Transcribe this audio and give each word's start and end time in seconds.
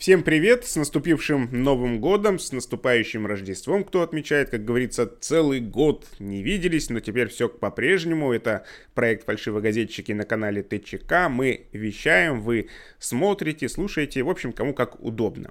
Всем 0.00 0.22
привет, 0.22 0.64
с 0.64 0.76
наступившим 0.76 1.50
Новым 1.52 2.00
Годом, 2.00 2.38
с 2.38 2.52
наступающим 2.52 3.26
Рождеством, 3.26 3.84
кто 3.84 4.00
отмечает, 4.00 4.48
как 4.48 4.64
говорится, 4.64 5.06
целый 5.20 5.60
год 5.60 6.06
не 6.18 6.42
виделись, 6.42 6.88
но 6.88 7.00
теперь 7.00 7.28
все 7.28 7.50
по-прежнему. 7.50 8.32
Это 8.32 8.64
проект 8.94 9.26
«Фальшивогазетчики» 9.26 10.12
на 10.12 10.24
канале 10.24 10.62
ТЧК. 10.62 11.28
Мы 11.28 11.66
вещаем, 11.72 12.40
вы 12.40 12.70
смотрите, 12.98 13.68
слушаете, 13.68 14.22
в 14.22 14.30
общем, 14.30 14.54
кому 14.54 14.72
как 14.72 14.98
удобно. 15.04 15.50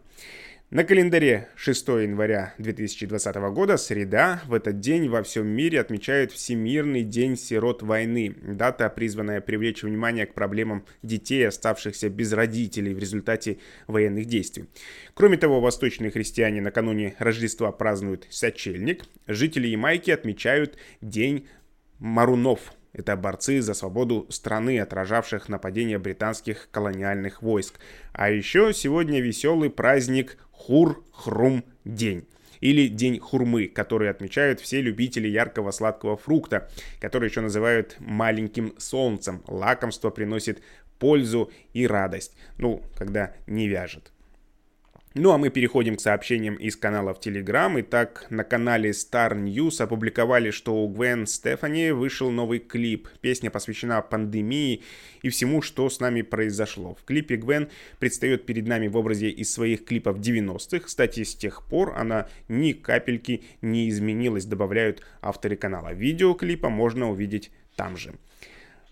На 0.72 0.84
календаре 0.84 1.48
6 1.56 1.88
января 1.88 2.54
2020 2.60 3.36
года, 3.52 3.76
среда, 3.76 4.44
в 4.46 4.54
этот 4.54 4.80
день 4.80 5.10
во 5.10 5.24
всем 5.24 5.48
мире 5.48 5.80
отмечают 5.80 6.32
Всемирный 6.32 7.02
день 7.02 7.38
сирот 7.38 7.82
войны. 7.82 8.36
Дата, 8.44 8.88
призванная 8.92 9.42
привлечь 9.42 9.82
внимание 9.82 10.28
к 10.28 10.36
проблемам 10.36 10.86
детей, 11.02 11.48
оставшихся 11.48 12.10
без 12.10 12.34
родителей 12.34 12.94
в 12.94 13.00
результате 13.00 13.58
военных 13.88 14.26
действий. 14.26 14.66
Кроме 15.16 15.38
того, 15.38 15.60
восточные 15.60 16.12
христиане 16.12 16.62
накануне 16.62 17.16
Рождества 17.18 17.72
празднуют 17.72 18.28
сочельник. 18.30 19.06
Жители 19.26 19.66
Ямайки 19.70 20.12
отмечают 20.12 20.78
День 21.02 21.48
Марунов, 21.98 22.76
это 22.92 23.16
борцы 23.16 23.62
за 23.62 23.74
свободу 23.76 24.26
страны, 24.30 24.80
отражавших 24.80 25.48
нападение 25.48 26.00
британских 26.00 26.70
колониальных 26.72 27.42
войск. 27.42 27.80
А 28.14 28.30
еще 28.32 28.74
сегодня 28.74 29.22
веселый 29.22 29.70
праздник 29.70 30.38
Хур-Хрум-день 30.60 32.28
или 32.60 32.88
День 32.90 33.20
хурмы, 33.20 33.68
который 33.68 34.10
отмечают 34.10 34.60
все 34.60 34.82
любители 34.82 35.28
яркого 35.28 35.72
сладкого 35.72 36.18
фрукта, 36.18 36.70
который 37.00 37.30
еще 37.30 37.42
называют 37.42 37.96
маленьким 38.00 38.74
солнцем. 38.78 39.42
Лакомство 39.48 40.10
приносит 40.10 40.62
пользу 41.00 41.50
и 41.74 41.88
радость, 41.88 42.36
ну, 42.58 42.84
когда 42.96 43.34
не 43.48 43.68
вяжет. 43.68 44.12
Ну 45.22 45.32
а 45.32 45.38
мы 45.38 45.50
переходим 45.50 45.98
к 45.98 46.00
сообщениям 46.00 46.56
из 46.56 46.78
канала 46.78 47.14
в 47.14 47.20
Telegram. 47.20 47.78
Итак, 47.82 48.26
на 48.30 48.46
канале 48.46 48.92
Star 48.92 49.34
News 49.34 49.84
опубликовали, 49.84 50.50
что 50.50 50.74
у 50.74 50.88
Гвен 50.88 51.28
Стефани 51.28 51.92
вышел 51.92 52.32
новый 52.32 52.60
клип. 52.60 53.10
Песня 53.20 53.52
посвящена 53.52 54.02
пандемии 54.02 54.82
и 55.22 55.28
всему, 55.28 55.62
что 55.62 55.90
с 55.90 56.00
нами 56.00 56.22
произошло. 56.22 56.96
В 56.96 57.04
клипе 57.04 57.36
Гвен 57.36 57.68
предстает 58.00 58.46
перед 58.46 58.66
нами 58.66 58.88
в 58.88 58.96
образе 58.96 59.30
из 59.30 59.52
своих 59.52 59.84
клипов 59.84 60.20
90-х. 60.20 60.86
Кстати, 60.86 61.26
с 61.26 61.36
тех 61.36 61.64
пор 61.68 61.96
она 61.98 62.30
ни 62.48 62.72
капельки 62.72 63.44
не 63.62 63.90
изменилась, 63.90 64.46
добавляют 64.46 65.04
авторы 65.22 65.58
канала. 65.58 65.92
Видео 65.92 66.34
клипа 66.34 66.70
можно 66.70 67.12
увидеть 67.12 67.52
там 67.76 67.98
же. 67.98 68.14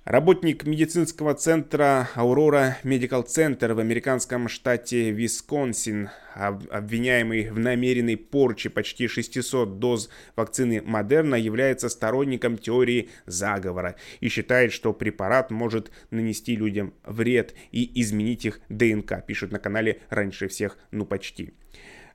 Работник 0.10 0.66
медицинского 0.66 1.34
центра 1.34 2.08
Aurora 2.16 2.76
Medical 2.86 3.26
Center 3.26 3.74
в 3.74 3.80
американском 3.80 4.48
штате 4.48 5.12
Висконсин, 5.12 6.12
обвиняемый 6.34 7.50
в 7.50 7.60
намеренной 7.60 8.16
порче 8.16 8.70
почти 8.70 9.10
600 9.10 9.80
доз 9.80 10.10
вакцины 10.38 10.82
Модерна, 10.82 11.36
является 11.36 11.90
сторонником 11.90 12.58
теории 12.58 13.10
заговора 13.26 13.98
и 14.22 14.30
считает, 14.30 14.72
что 14.72 14.94
препарат 14.94 15.52
может 15.52 15.92
нанести 16.10 16.56
людям 16.56 16.94
вред 17.04 17.54
и 17.74 17.92
изменить 18.00 18.46
их 18.46 18.62
ДНК, 18.70 19.26
пишут 19.28 19.52
на 19.52 19.60
канале 19.60 20.00
раньше 20.10 20.48
всех, 20.48 20.78
ну 20.90 21.06
почти. 21.06 21.52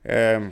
Эм, 0.01 0.51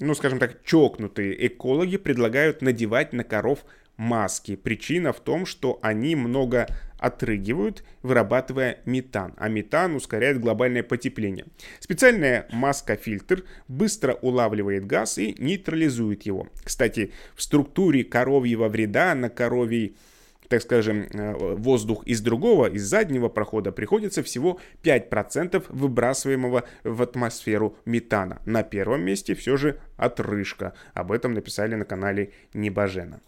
ну, 0.00 0.12
скажем 0.16 0.40
так, 0.40 0.64
чокнутые 0.64 1.46
экологи 1.46 1.98
предлагают 1.98 2.62
надевать 2.62 3.12
на 3.12 3.22
коров 3.22 3.64
маски. 3.96 4.56
Причина 4.56 5.12
в 5.12 5.20
том, 5.20 5.46
что 5.46 5.78
они 5.82 6.16
много 6.16 6.66
отрыгивают, 6.98 7.84
вырабатывая 8.02 8.78
метан, 8.86 9.34
а 9.36 9.48
метан 9.48 9.94
ускоряет 9.94 10.40
глобальное 10.40 10.82
потепление. 10.82 11.46
Специальная 11.78 12.46
маска-фильтр 12.50 13.44
быстро 13.68 14.14
улавливает 14.14 14.86
газ 14.86 15.18
и 15.18 15.34
нейтрализует 15.38 16.22
его. 16.22 16.48
Кстати, 16.64 17.12
в 17.34 17.42
структуре 17.42 18.04
коровьего 18.04 18.68
вреда 18.68 19.14
на 19.14 19.28
коровий 19.28 19.96
так 20.48 20.62
скажем, 20.62 21.08
э, 21.12 21.54
воздух 21.56 22.06
из 22.06 22.20
другого, 22.20 22.66
из 22.66 22.84
заднего 22.84 23.28
прохода 23.28 23.72
приходится 23.72 24.22
всего 24.22 24.60
5% 24.82 25.66
выбрасываемого 25.70 26.64
в 26.84 27.02
атмосферу 27.02 27.76
метана. 27.84 28.40
На 28.46 28.62
первом 28.62 29.02
месте 29.02 29.34
все 29.34 29.56
же 29.56 29.80
отрыжка. 29.96 30.72
Об 30.94 31.10
этом 31.10 31.34
написали 31.34 31.74
на 31.74 31.84
канале 31.84 32.30
Небожена. 32.54 33.20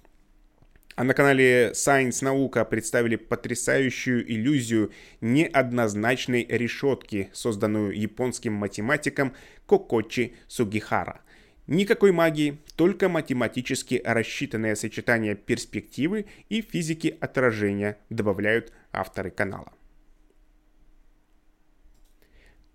А 0.99 1.05
на 1.05 1.15
канале 1.15 1.71
Science 1.75 2.25
Наука 2.25 2.65
представили 2.65 3.15
потрясающую 3.15 4.29
иллюзию 4.29 4.91
неоднозначной 5.21 6.45
решетки, 6.49 7.31
созданную 7.33 7.97
японским 7.97 8.55
математиком 8.55 9.33
Кокочи 9.67 10.35
Сугихара. 10.49 11.21
Никакой 11.69 12.11
магии, 12.11 12.59
только 12.75 13.09
математически 13.09 14.03
рассчитанное 14.05 14.75
сочетание 14.75 15.37
перспективы 15.37 16.27
и 16.49 16.63
физики 16.63 17.17
отражения, 17.21 17.97
добавляют 18.11 18.73
авторы 18.91 19.31
канала. 19.31 19.73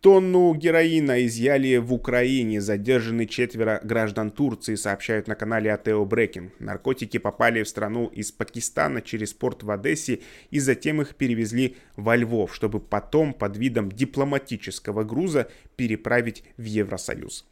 Тонну 0.03 0.53
героина 0.53 1.25
изъяли 1.25 1.77
в 1.77 1.93
Украине. 1.93 2.59
Задержаны 2.59 3.25
четверо 3.25 3.79
граждан 3.85 4.31
Турции, 4.31 4.75
сообщают 4.75 5.29
на 5.29 5.35
канале 5.35 5.71
Атео 5.71 6.03
Брекин. 6.03 6.51
Наркотики 6.59 7.19
попали 7.19 7.63
в 7.63 7.69
страну 7.69 8.07
из 8.07 8.33
Пакистана 8.33 9.01
через 9.01 9.33
порт 9.33 9.63
в 9.63 9.71
Одессе 9.71 10.19
и 10.51 10.59
затем 10.59 11.01
их 11.01 11.15
перевезли 11.15 11.77
во 11.95 12.17
Львов, 12.17 12.53
чтобы 12.53 12.81
потом 12.81 13.33
под 13.33 13.55
видом 13.55 13.89
дипломатического 13.89 15.05
груза 15.05 15.47
переправить 15.77 16.43
в 16.57 16.65
Евросоюз. 16.65 17.45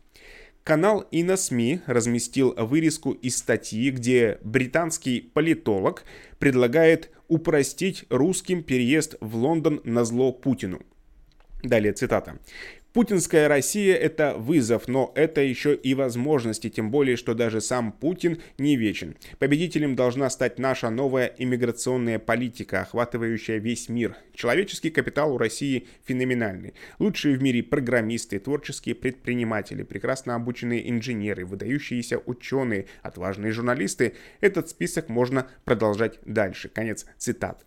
Канал 0.65 1.07
и 1.09 1.23
на 1.23 1.37
СМИ 1.37 1.79
разместил 1.85 2.53
вырезку 2.57 3.13
из 3.13 3.37
статьи, 3.37 3.91
где 3.91 4.39
британский 4.43 5.21
политолог 5.21 6.03
предлагает 6.37 7.11
упростить 7.29 8.03
русским 8.09 8.61
переезд 8.61 9.15
в 9.21 9.37
Лондон 9.37 9.79
на 9.85 10.03
зло 10.03 10.33
Путину. 10.33 10.81
Далее 11.63 11.93
цитата. 11.93 12.39
Путинская 12.93 13.47
Россия– 13.47 13.95
это 13.95 14.33
вызов, 14.33 14.89
но 14.89 15.13
это 15.15 15.39
еще 15.39 15.73
и 15.73 15.93
возможности, 15.93 16.69
тем 16.69 16.91
более, 16.91 17.15
что 17.15 17.33
даже 17.33 17.61
сам 17.61 17.93
Путин 17.93 18.41
не 18.57 18.75
вечен. 18.75 19.15
Победителем 19.39 19.95
должна 19.95 20.29
стать 20.29 20.59
наша 20.59 20.89
новая 20.89 21.33
иммиграционная 21.37 22.19
политика, 22.19 22.81
охватывающая 22.81 23.59
весь 23.59 23.87
мир. 23.87 24.17
Человеческий 24.33 24.89
капитал 24.89 25.33
у 25.33 25.37
России 25.37 25.87
феноменальный. 26.03 26.73
Лучшие 26.99 27.37
в 27.37 27.41
мире 27.41 27.63
программисты, 27.63 28.39
творческие 28.39 28.95
предприниматели, 28.95 29.83
прекрасно 29.83 30.35
обученные 30.35 30.89
инженеры, 30.89 31.45
выдающиеся 31.45 32.17
ученые, 32.17 32.87
отважные 33.03 33.53
журналисты. 33.53 34.15
Этот 34.41 34.67
список 34.67 35.07
можно 35.07 35.47
продолжать 35.63 36.19
дальше. 36.25 36.67
Конец 36.67 37.05
цитат. 37.17 37.63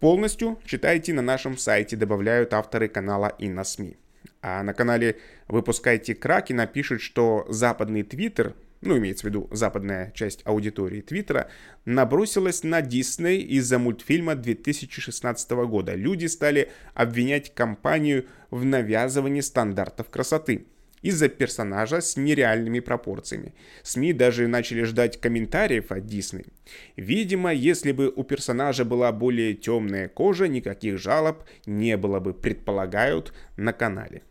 Полностью 0.00 0.58
читайте 0.64 1.12
на 1.12 1.20
нашем 1.20 1.58
сайте, 1.58 1.94
добавляют 1.94 2.54
авторы 2.54 2.88
канала 2.88 3.34
и 3.38 3.50
на 3.50 3.64
СМИ. 3.64 3.98
А 4.40 4.62
на 4.62 4.72
канале 4.72 5.18
«Выпускайте 5.46 6.14
краки» 6.14 6.54
напишут, 6.54 7.02
что 7.02 7.44
западный 7.50 8.02
твиттер, 8.02 8.54
ну, 8.80 8.96
имеется 8.96 9.26
в 9.26 9.28
виду 9.28 9.46
западная 9.50 10.10
часть 10.12 10.40
аудитории 10.46 11.02
Твиттера, 11.02 11.50
набросилась 11.84 12.62
на 12.62 12.80
Дисней 12.80 13.42
из-за 13.42 13.78
мультфильма 13.78 14.36
2016 14.36 15.50
года. 15.50 15.94
Люди 15.94 16.24
стали 16.24 16.70
обвинять 16.94 17.54
компанию 17.54 18.24
в 18.48 18.64
навязывании 18.64 19.42
стандартов 19.42 20.08
красоты 20.08 20.64
из-за 21.02 21.28
персонажа 21.28 22.00
с 22.00 22.16
нереальными 22.16 22.80
пропорциями. 22.80 23.54
СМИ 23.82 24.12
даже 24.12 24.48
начали 24.48 24.82
ждать 24.82 25.20
комментариев 25.20 25.92
от 25.92 26.06
Дисней. 26.06 26.46
Видимо, 26.96 27.52
если 27.52 27.92
бы 27.92 28.12
у 28.14 28.22
персонажа 28.22 28.84
была 28.84 29.12
более 29.12 29.54
темная 29.54 30.08
кожа, 30.08 30.48
никаких 30.48 30.98
жалоб 30.98 31.44
не 31.66 31.96
было 31.96 32.20
бы, 32.20 32.34
предполагают 32.34 33.32
на 33.56 33.72
канале 33.72 34.22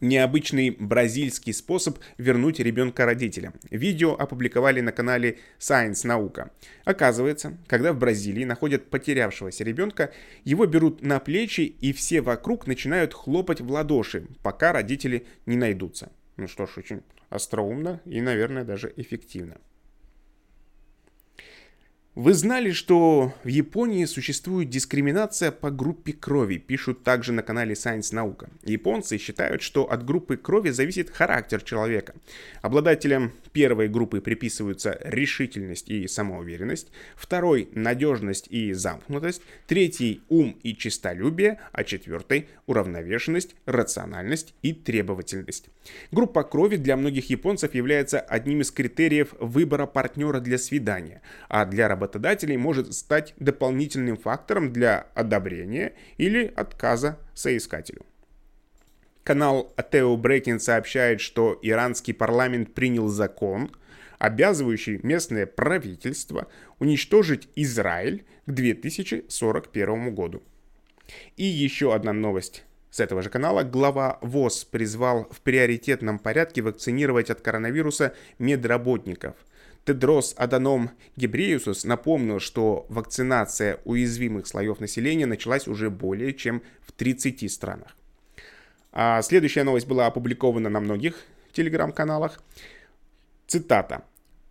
необычный 0.00 0.70
бразильский 0.70 1.52
способ 1.52 1.98
вернуть 2.18 2.60
ребенка 2.60 3.04
родителям. 3.04 3.54
Видео 3.70 4.14
опубликовали 4.14 4.80
на 4.80 4.92
канале 4.92 5.38
Science 5.58 6.06
Наука. 6.06 6.50
Оказывается, 6.84 7.58
когда 7.66 7.92
в 7.92 7.98
Бразилии 7.98 8.44
находят 8.44 8.90
потерявшегося 8.90 9.64
ребенка, 9.64 10.12
его 10.44 10.66
берут 10.66 11.02
на 11.02 11.20
плечи 11.20 11.62
и 11.62 11.92
все 11.92 12.20
вокруг 12.20 12.66
начинают 12.66 13.14
хлопать 13.14 13.60
в 13.60 13.70
ладоши, 13.70 14.26
пока 14.42 14.72
родители 14.72 15.26
не 15.46 15.56
найдутся. 15.56 16.10
Ну 16.36 16.48
что 16.48 16.66
ж, 16.66 16.78
очень 16.78 17.02
остроумно 17.28 18.00
и, 18.04 18.20
наверное, 18.20 18.64
даже 18.64 18.92
эффективно. 18.96 19.58
Вы 22.16 22.34
знали, 22.34 22.72
что 22.72 23.32
в 23.44 23.46
Японии 23.46 24.04
существует 24.04 24.68
дискриминация 24.68 25.52
по 25.52 25.70
группе 25.70 26.12
крови, 26.12 26.56
пишут 26.56 27.04
также 27.04 27.32
на 27.32 27.42
канале 27.42 27.74
Science 27.74 28.12
Наука. 28.12 28.50
Японцы 28.64 29.16
считают, 29.16 29.62
что 29.62 29.88
от 29.88 30.04
группы 30.04 30.36
крови 30.36 30.70
зависит 30.70 31.08
характер 31.08 31.62
человека. 31.62 32.14
Обладателям 32.62 33.30
первой 33.52 33.88
группы 33.88 34.20
приписываются 34.20 34.98
решительность 35.04 35.88
и 35.88 36.08
самоуверенность, 36.08 36.88
второй– 37.14 37.68
надежность 37.76 38.48
и 38.50 38.72
замкнутость, 38.72 39.42
третий– 39.68 40.22
ум 40.28 40.58
и 40.64 40.74
честолюбие, 40.74 41.60
а 41.70 41.84
четвертый– 41.84 42.48
уравновешенность, 42.66 43.54
рациональность 43.66 44.52
и 44.62 44.72
требовательность. 44.72 45.68
Группа 46.10 46.42
крови 46.42 46.74
для 46.74 46.96
многих 46.96 47.30
японцев 47.30 47.72
является 47.74 48.18
одним 48.18 48.62
из 48.62 48.72
критериев 48.72 49.32
выбора 49.38 49.86
партнера 49.86 50.40
для 50.40 50.58
свидания, 50.58 51.22
а 51.48 51.64
для 51.64 51.86
работодателя 51.86 51.99
работодателей 52.00 52.56
может 52.56 52.94
стать 52.94 53.34
дополнительным 53.38 54.16
фактором 54.16 54.72
для 54.72 55.06
одобрения 55.14 55.92
или 56.16 56.52
отказа 56.56 57.18
соискателю. 57.34 58.06
Канал 59.22 59.72
Атео 59.76 60.16
Брекин 60.16 60.58
сообщает, 60.60 61.20
что 61.20 61.58
иранский 61.62 62.14
парламент 62.14 62.72
принял 62.72 63.08
закон, 63.08 63.70
обязывающий 64.18 64.98
местное 65.02 65.46
правительство 65.46 66.48
уничтожить 66.78 67.48
Израиль 67.54 68.24
к 68.46 68.52
2041 68.52 70.14
году. 70.14 70.42
И 71.36 71.44
еще 71.44 71.94
одна 71.94 72.12
новость 72.12 72.64
с 72.90 72.98
этого 72.98 73.22
же 73.22 73.30
канала 73.30 73.62
глава 73.62 74.18
ВОЗ 74.22 74.64
призвал 74.64 75.28
в 75.30 75.42
приоритетном 75.42 76.18
порядке 76.18 76.62
вакцинировать 76.62 77.30
от 77.30 77.40
коронавируса 77.40 78.14
медработников– 78.38 79.36
Тедрос 79.84 80.34
Аданом 80.36 80.90
Гебреюсус 81.16 81.84
напомнил, 81.84 82.38
что 82.38 82.86
вакцинация 82.88 83.80
уязвимых 83.84 84.46
слоев 84.46 84.80
населения 84.80 85.26
началась 85.26 85.66
уже 85.66 85.90
более 85.90 86.34
чем 86.34 86.62
в 86.82 86.92
30 86.92 87.50
странах. 87.50 87.96
А 88.92 89.22
следующая 89.22 89.64
новость 89.64 89.86
была 89.86 90.06
опубликована 90.06 90.68
на 90.68 90.80
многих 90.80 91.24
телеграм-каналах. 91.52 92.42
Цитата. 93.46 94.04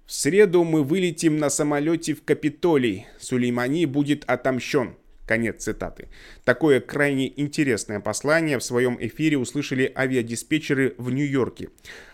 «В 0.06 0.14
среду 0.14 0.64
мы 0.64 0.84
вылетим 0.84 1.38
на 1.38 1.50
самолете 1.50 2.16
в 2.16 2.24
Капитолий. 2.24 3.06
Сулеймани 3.20 3.86
будет 3.86 4.24
отомщен. 4.26 4.96
Конец 5.30 5.64
цитаты. 5.64 6.08
Такое 6.44 6.80
крайне 6.80 7.32
интересное 7.40 8.00
послание 8.00 8.58
в 8.58 8.64
своем 8.64 8.98
эфире 9.00 9.38
услышали 9.38 9.94
авиадиспетчеры 9.96 10.96
в 10.98 11.12
Нью-Йорке. 11.12 11.70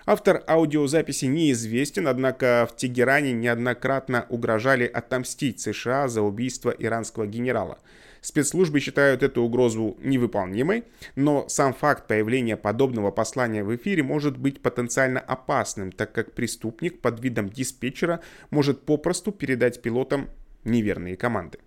Автор 0.05 0.43
аудиозаписи 0.45 1.23
неизвестен, 1.23 2.09
однако 2.09 2.67
в 2.69 2.75
Тегеране 2.75 3.31
неоднократно 3.31 4.25
угрожали 4.27 4.85
отомстить 4.85 5.61
США 5.61 6.09
за 6.09 6.23
убийство 6.23 6.71
иранского 6.71 7.25
генерала. 7.25 7.79
Спецслужбы 8.19 8.81
считают 8.81 9.23
эту 9.23 9.43
угрозу 9.43 9.95
невыполнимой, 10.01 10.83
но 11.15 11.47
сам 11.47 11.73
факт 11.73 12.07
появления 12.07 12.57
подобного 12.57 13.11
послания 13.11 13.63
в 13.63 13.73
эфире 13.77 14.03
может 14.03 14.37
быть 14.37 14.61
потенциально 14.61 15.21
опасным, 15.21 15.93
так 15.93 16.11
как 16.11 16.33
преступник 16.33 16.99
под 16.99 17.21
видом 17.21 17.47
диспетчера 17.47 18.19
может 18.49 18.81
попросту 18.81 19.31
передать 19.31 19.81
пилотам 19.81 20.29
неверные 20.65 21.15
команды. 21.15 21.59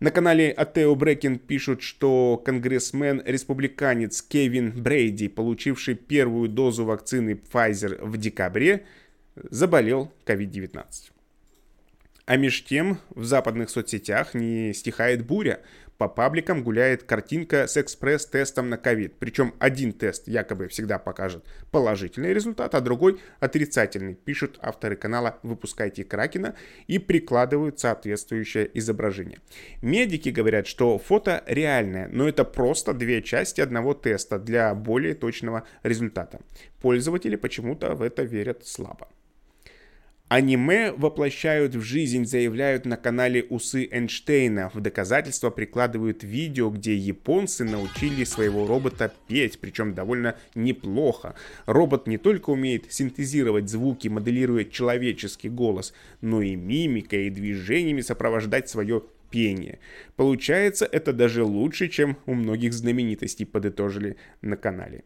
На 0.00 0.12
канале 0.12 0.52
Атео 0.52 0.94
Брекин 0.94 1.40
пишут, 1.40 1.82
что 1.82 2.40
конгрессмен-республиканец 2.44 4.22
Кевин 4.22 4.70
Брейди, 4.70 5.26
получивший 5.26 5.96
первую 5.96 6.48
дозу 6.48 6.84
вакцины 6.84 7.32
Pfizer 7.32 8.04
в 8.04 8.16
декабре, 8.16 8.86
заболел 9.50 10.12
COVID-19. 10.24 10.84
А 12.28 12.36
меж 12.36 12.62
тем 12.62 12.98
в 13.08 13.24
западных 13.24 13.70
соцсетях 13.70 14.34
не 14.34 14.74
стихает 14.74 15.24
буря. 15.24 15.62
По 15.96 16.08
пабликам 16.08 16.62
гуляет 16.62 17.02
картинка 17.04 17.66
с 17.66 17.78
экспресс-тестом 17.78 18.68
на 18.68 18.76
ковид. 18.76 19.14
Причем 19.18 19.54
один 19.58 19.94
тест 19.94 20.28
якобы 20.28 20.68
всегда 20.68 20.98
покажет 20.98 21.42
положительный 21.70 22.34
результат, 22.34 22.74
а 22.74 22.82
другой 22.82 23.18
отрицательный, 23.40 24.14
пишут 24.14 24.58
авторы 24.60 24.94
канала 24.94 25.38
«Выпускайте 25.42 26.04
Кракена» 26.04 26.54
и 26.86 26.98
прикладывают 26.98 27.80
соответствующее 27.80 28.70
изображение. 28.74 29.40
Медики 29.80 30.28
говорят, 30.28 30.66
что 30.66 30.98
фото 30.98 31.42
реальное, 31.46 32.08
но 32.08 32.28
это 32.28 32.44
просто 32.44 32.92
две 32.92 33.22
части 33.22 33.62
одного 33.62 33.94
теста 33.94 34.38
для 34.38 34.74
более 34.74 35.14
точного 35.14 35.66
результата. 35.82 36.40
Пользователи 36.82 37.36
почему-то 37.36 37.94
в 37.94 38.02
это 38.02 38.22
верят 38.22 38.66
слабо. 38.66 39.08
Аниме 40.28 40.92
воплощают 40.92 41.74
в 41.74 41.80
жизнь, 41.80 42.26
заявляют 42.26 42.84
на 42.84 42.98
канале 42.98 43.44
Усы 43.44 43.88
Эйнштейна. 43.90 44.70
В 44.74 44.80
доказательство 44.80 45.48
прикладывают 45.48 46.22
видео, 46.22 46.68
где 46.68 46.94
японцы 46.94 47.64
научили 47.64 48.24
своего 48.24 48.66
робота 48.66 49.10
петь, 49.26 49.58
причем 49.58 49.94
довольно 49.94 50.36
неплохо. 50.54 51.34
Робот 51.64 52.06
не 52.06 52.18
только 52.18 52.50
умеет 52.50 52.92
синтезировать 52.92 53.70
звуки, 53.70 54.08
моделируя 54.08 54.64
человеческий 54.66 55.48
голос, 55.48 55.94
но 56.20 56.42
и 56.42 56.56
мимикой 56.56 57.28
и 57.28 57.30
движениями 57.30 58.02
сопровождать 58.02 58.68
свое 58.68 59.02
пение. 59.30 59.78
Получается, 60.16 60.86
это 60.90 61.14
даже 61.14 61.42
лучше, 61.42 61.88
чем 61.88 62.18
у 62.26 62.34
многих 62.34 62.74
знаменитостей, 62.74 63.46
подытожили 63.46 64.16
на 64.42 64.58
канале. 64.58 65.04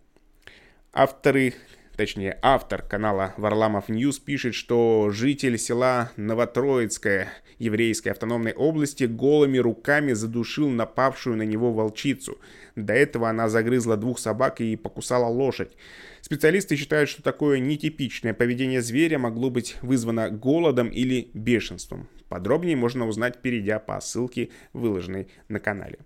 Авторы 0.92 1.54
точнее 1.96 2.38
автор 2.42 2.82
канала 2.82 3.34
Варламов 3.36 3.88
News 3.88 4.18
пишет, 4.18 4.54
что 4.54 5.10
житель 5.10 5.58
села 5.58 6.10
Новотроицкое 6.16 7.28
еврейской 7.58 8.08
автономной 8.08 8.52
области 8.52 9.04
голыми 9.04 9.58
руками 9.58 10.12
задушил 10.12 10.68
напавшую 10.68 11.36
на 11.36 11.42
него 11.42 11.72
волчицу. 11.72 12.38
До 12.76 12.92
этого 12.92 13.28
она 13.28 13.48
загрызла 13.48 13.96
двух 13.96 14.18
собак 14.18 14.60
и 14.60 14.76
покусала 14.76 15.26
лошадь. 15.26 15.76
Специалисты 16.20 16.76
считают, 16.76 17.08
что 17.08 17.22
такое 17.22 17.58
нетипичное 17.58 18.34
поведение 18.34 18.82
зверя 18.82 19.18
могло 19.18 19.50
быть 19.50 19.76
вызвано 19.82 20.30
голодом 20.30 20.88
или 20.88 21.30
бешенством. 21.34 22.08
Подробнее 22.28 22.76
можно 22.76 23.06
узнать, 23.06 23.42
перейдя 23.42 23.78
по 23.78 24.00
ссылке, 24.00 24.50
выложенной 24.72 25.28
на 25.48 25.60
канале. 25.60 25.98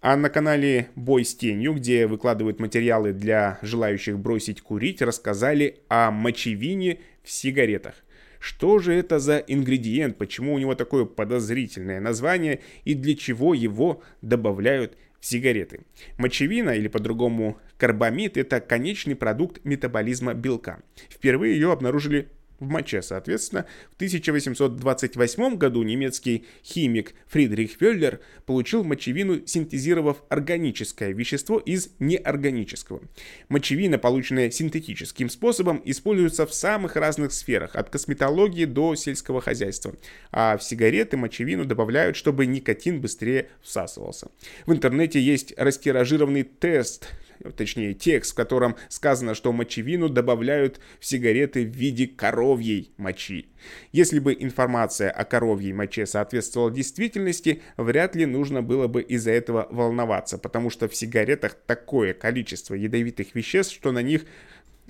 А 0.00 0.16
на 0.16 0.28
канале 0.28 0.88
«Бой 0.94 1.24
с 1.24 1.34
тенью», 1.34 1.72
где 1.74 2.06
выкладывают 2.06 2.60
материалы 2.60 3.12
для 3.12 3.58
желающих 3.62 4.18
бросить 4.18 4.60
курить, 4.60 5.02
рассказали 5.02 5.80
о 5.88 6.10
мочевине 6.10 7.00
в 7.22 7.30
сигаретах. 7.30 7.94
Что 8.38 8.78
же 8.78 8.94
это 8.94 9.18
за 9.18 9.38
ингредиент, 9.38 10.18
почему 10.18 10.54
у 10.54 10.58
него 10.58 10.74
такое 10.74 11.04
подозрительное 11.06 12.00
название 12.00 12.60
и 12.84 12.94
для 12.94 13.16
чего 13.16 13.54
его 13.54 14.02
добавляют 14.22 14.96
в 15.18 15.26
сигареты? 15.26 15.80
Мочевина, 16.18 16.70
или 16.70 16.88
по-другому 16.88 17.58
карбамид, 17.78 18.36
это 18.36 18.60
конечный 18.60 19.16
продукт 19.16 19.64
метаболизма 19.64 20.34
белка. 20.34 20.82
Впервые 21.08 21.54
ее 21.54 21.72
обнаружили 21.72 22.28
в 22.60 22.68
моче, 22.68 23.02
соответственно. 23.02 23.66
В 23.92 23.96
1828 23.96 25.56
году 25.56 25.82
немецкий 25.82 26.46
химик 26.64 27.14
Фридрих 27.26 27.72
Феллер 27.78 28.20
получил 28.46 28.84
мочевину, 28.84 29.46
синтезировав 29.46 30.22
органическое 30.28 31.12
вещество 31.12 31.58
из 31.58 31.90
неорганического. 31.98 33.02
Мочевина, 33.48 33.98
полученная 33.98 34.50
синтетическим 34.50 35.28
способом, 35.28 35.82
используется 35.84 36.46
в 36.46 36.54
самых 36.54 36.96
разных 36.96 37.32
сферах, 37.32 37.76
от 37.76 37.90
косметологии 37.90 38.64
до 38.64 38.94
сельского 38.94 39.40
хозяйства. 39.40 39.94
А 40.32 40.56
в 40.56 40.62
сигареты 40.62 41.16
мочевину 41.16 41.64
добавляют, 41.64 42.16
чтобы 42.16 42.46
никотин 42.46 43.00
быстрее 43.00 43.48
всасывался. 43.62 44.28
В 44.66 44.72
интернете 44.72 45.20
есть 45.20 45.52
растиражированный 45.56 46.42
тест 46.44 47.08
точнее 47.56 47.94
текст, 47.94 48.32
в 48.32 48.34
котором 48.34 48.76
сказано, 48.88 49.34
что 49.34 49.52
мочевину 49.52 50.08
добавляют 50.08 50.80
в 51.00 51.06
сигареты 51.06 51.64
в 51.64 51.74
виде 51.74 52.06
коровьей 52.06 52.92
мочи. 52.96 53.46
Если 53.92 54.18
бы 54.18 54.36
информация 54.38 55.10
о 55.10 55.24
коровьей 55.24 55.72
моче 55.72 56.06
соответствовала 56.06 56.70
действительности, 56.70 57.62
вряд 57.76 58.14
ли 58.16 58.26
нужно 58.26 58.62
было 58.62 58.86
бы 58.88 59.02
из-за 59.02 59.32
этого 59.32 59.66
волноваться, 59.70 60.38
потому 60.38 60.70
что 60.70 60.88
в 60.88 60.94
сигаретах 60.94 61.54
такое 61.66 62.14
количество 62.14 62.74
ядовитых 62.74 63.34
веществ, 63.34 63.74
что 63.74 63.92
на 63.92 64.02
них 64.02 64.24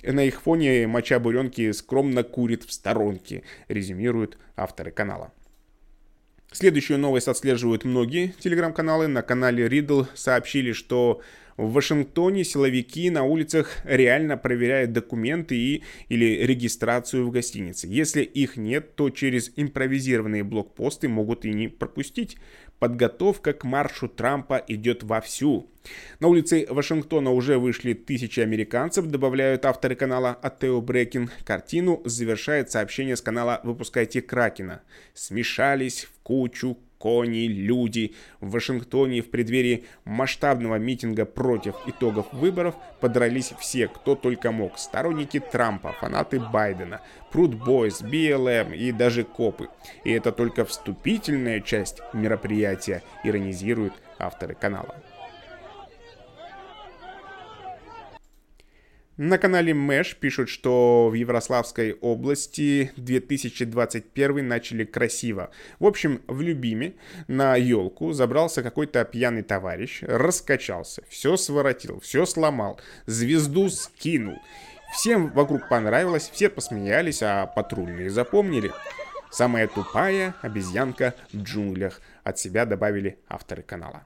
на 0.03 0.23
их 0.23 0.41
фоне 0.41 0.87
моча 0.87 1.19
буренки 1.19 1.71
скромно 1.71 2.23
курит 2.23 2.63
в 2.63 2.71
сторонке, 2.71 3.43
резюмируют 3.67 4.37
авторы 4.55 4.91
канала. 4.91 5.31
Следующую 6.51 6.97
новость 6.97 7.27
отслеживают 7.27 7.83
многие 7.83 8.33
телеграм-каналы. 8.39 9.07
На 9.07 9.21
канале 9.21 9.67
Riddle 9.67 10.07
сообщили, 10.15 10.71
что 10.71 11.21
В 11.57 11.71
Вашингтоне 11.71 12.43
силовики 12.43 13.09
на 13.09 13.23
улицах 13.23 13.77
реально 13.83 14.37
проверяют 14.37 14.93
документы 14.93 15.55
и 15.55 15.83
или 16.07 16.45
регистрацию 16.45 17.25
в 17.25 17.31
гостинице. 17.31 17.87
Если 17.87 18.21
их 18.21 18.57
нет, 18.57 18.95
то 18.95 19.09
через 19.09 19.51
импровизированные 19.55 20.43
блокпосты 20.43 21.09
могут 21.09 21.45
и 21.45 21.53
не 21.53 21.67
пропустить. 21.67 22.37
Подготовка 22.77 23.53
к 23.53 23.63
маршу 23.63 24.07
Трампа 24.07 24.63
идет 24.67 25.01
вовсю. 25.01 25.71
На 26.19 26.27
улице 26.27 26.67
Вашингтона 26.69 27.31
уже 27.31 27.57
вышли 27.57 27.93
тысячи 27.93 28.39
американцев, 28.39 29.07
добавляют 29.07 29.65
авторы 29.65 29.95
канала 29.95 30.33
Атео 30.33 30.79
Брекин. 30.79 31.31
Картину 31.43 32.03
завершает 32.05 32.69
сообщение 32.69 33.15
с 33.15 33.21
канала 33.21 33.61
«Выпускайте 33.63 34.21
Кракена». 34.21 34.83
Смешались 35.15 36.03
в 36.03 36.19
кучу 36.21 36.77
кони, 36.97 37.47
люди. 37.47 38.13
В 38.39 38.51
Вашингтоне 38.51 39.21
в 39.21 39.29
преддверии 39.29 39.85
масштабного 40.05 40.75
митинга 40.75 41.25
против 41.25 41.75
итогов 41.85 42.27
выборов 42.31 42.75
подрались 42.99 43.53
все, 43.59 43.87
кто 43.87 44.15
только 44.15 44.51
мог. 44.51 44.77
Сторонники 44.77 45.39
Трампа, 45.39 45.93
фанаты 45.93 46.39
Байдена, 46.39 47.01
Пруд 47.31 47.53
Бойс, 47.55 48.01
BLM 48.01 48.75
и 48.75 48.91
даже 48.91 49.23
копы. 49.23 49.69
И 50.03 50.11
это 50.11 50.31
только 50.31 50.65
вступительная 50.65 51.61
часть 51.61 52.01
мероприятия, 52.13 53.03
иронизируют 53.23 53.93
авторы 54.19 54.55
канала. 54.55 54.95
На 59.17 59.39
канале 59.39 59.73
Мэш 59.73 60.15
пишут, 60.15 60.47
что 60.47 61.09
в 61.09 61.15
Ярославской 61.15 61.93
области 61.93 62.91
2021 62.97 64.47
начали 64.47 64.85
красиво. 64.85 65.49
В 65.79 65.87
общем, 65.87 66.21
в 66.27 66.39
Любиме 66.41 66.93
на 67.27 67.55
елку 67.55 68.13
забрался 68.13 68.61
какой-то 68.61 69.03
пьяный 69.05 69.41
товарищ, 69.41 70.03
раскачался, 70.03 71.01
все 71.09 71.35
своротил, 71.35 71.99
все 71.99 72.27
сломал, 72.27 72.79
звезду 73.07 73.69
скинул. 73.69 74.37
Всем 74.93 75.31
вокруг 75.31 75.67
понравилось, 75.67 76.29
все 76.31 76.47
посмеялись, 76.47 77.23
а 77.23 77.47
патрульные 77.47 78.11
запомнили. 78.11 78.71
Самая 79.31 79.67
тупая 79.67 80.35
обезьянка 80.43 81.15
в 81.33 81.37
джунглях. 81.37 82.01
От 82.23 82.37
себя 82.37 82.65
добавили 82.65 83.17
авторы 83.27 83.63
канала. 83.63 84.03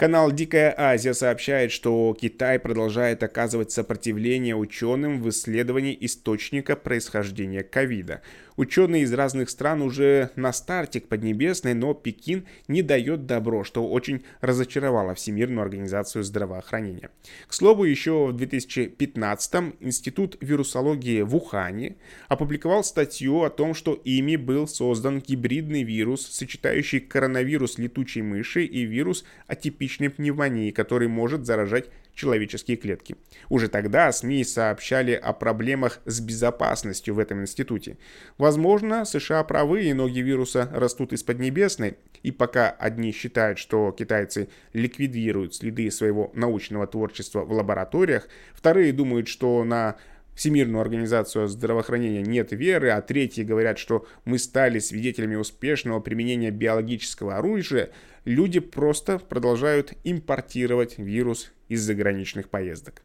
Канал 0.00 0.32
«Дикая 0.32 0.74
Азия» 0.78 1.12
сообщает, 1.12 1.70
что 1.70 2.16
Китай 2.18 2.58
продолжает 2.58 3.22
оказывать 3.22 3.70
сопротивление 3.70 4.56
ученым 4.56 5.20
в 5.20 5.28
исследовании 5.28 5.94
источника 6.00 6.74
происхождения 6.74 7.62
ковида. 7.62 8.22
Ученые 8.60 9.04
из 9.04 9.14
разных 9.14 9.48
стран 9.48 9.80
уже 9.80 10.32
на 10.36 10.52
старте 10.52 11.00
к 11.00 11.08
Поднебесной, 11.08 11.72
но 11.72 11.94
Пекин 11.94 12.44
не 12.68 12.82
дает 12.82 13.24
добро, 13.24 13.64
что 13.64 13.88
очень 13.88 14.22
разочаровало 14.42 15.14
Всемирную 15.14 15.62
организацию 15.62 16.24
здравоохранения. 16.24 17.08
К 17.48 17.54
слову, 17.54 17.84
еще 17.84 18.26
в 18.26 18.34
2015 18.34 19.54
Институт 19.80 20.36
вирусологии 20.42 21.22
в 21.22 21.34
Ухане 21.36 21.96
опубликовал 22.28 22.84
статью 22.84 23.44
о 23.44 23.48
том, 23.48 23.72
что 23.72 23.94
ими 23.94 24.36
был 24.36 24.68
создан 24.68 25.20
гибридный 25.20 25.82
вирус, 25.82 26.26
сочетающий 26.26 27.00
коронавирус 27.00 27.78
летучей 27.78 28.20
мыши 28.20 28.66
и 28.66 28.82
вирус 28.82 29.24
атипичной 29.46 30.10
пневмонии, 30.10 30.70
который 30.70 31.08
может 31.08 31.46
заражать 31.46 31.86
человеческие 32.14 32.76
клетки. 32.76 33.16
Уже 33.48 33.68
тогда 33.68 34.12
СМИ 34.12 34.44
сообщали 34.44 35.12
о 35.12 35.32
проблемах 35.32 36.00
с 36.04 36.20
безопасностью 36.20 37.14
в 37.14 37.18
этом 37.18 37.42
институте. 37.42 37.98
Возможно, 38.38 39.04
США 39.04 39.42
правы 39.44 39.84
и 39.84 39.92
ноги 39.92 40.20
вируса 40.20 40.68
растут 40.72 41.12
из 41.12 41.22
Поднебесной, 41.22 41.96
и 42.22 42.30
пока 42.30 42.70
одни 42.70 43.12
считают, 43.12 43.58
что 43.58 43.92
китайцы 43.92 44.48
ликвидируют 44.72 45.54
следы 45.54 45.90
своего 45.90 46.30
научного 46.34 46.86
творчества 46.86 47.40
в 47.40 47.52
лабораториях, 47.52 48.28
вторые 48.54 48.92
думают, 48.92 49.28
что 49.28 49.64
на 49.64 49.96
Всемирную 50.34 50.80
организацию 50.80 51.48
здравоохранения 51.48 52.22
нет 52.22 52.52
веры, 52.52 52.90
а 52.90 53.02
третьи 53.02 53.42
говорят, 53.42 53.78
что 53.78 54.06
мы 54.24 54.38
стали 54.38 54.78
свидетелями 54.78 55.34
успешного 55.34 56.00
применения 56.00 56.50
биологического 56.50 57.36
оружия, 57.36 57.90
люди 58.24 58.60
просто 58.60 59.18
продолжают 59.18 59.92
импортировать 60.04 60.98
вирус 60.98 61.52
из 61.68 61.82
заграничных 61.82 62.48
поездок. 62.48 63.02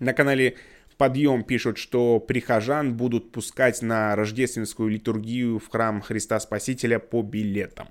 На 0.00 0.12
канале 0.12 0.56
Подъем 1.02 1.42
пишут, 1.42 1.78
что 1.78 2.20
прихожан 2.20 2.96
будут 2.96 3.32
пускать 3.32 3.82
на 3.82 4.14
рождественскую 4.14 4.88
литургию 4.88 5.58
в 5.58 5.68
храм 5.68 6.00
Христа 6.00 6.38
Спасителя 6.38 7.00
по 7.00 7.22
билетам. 7.22 7.88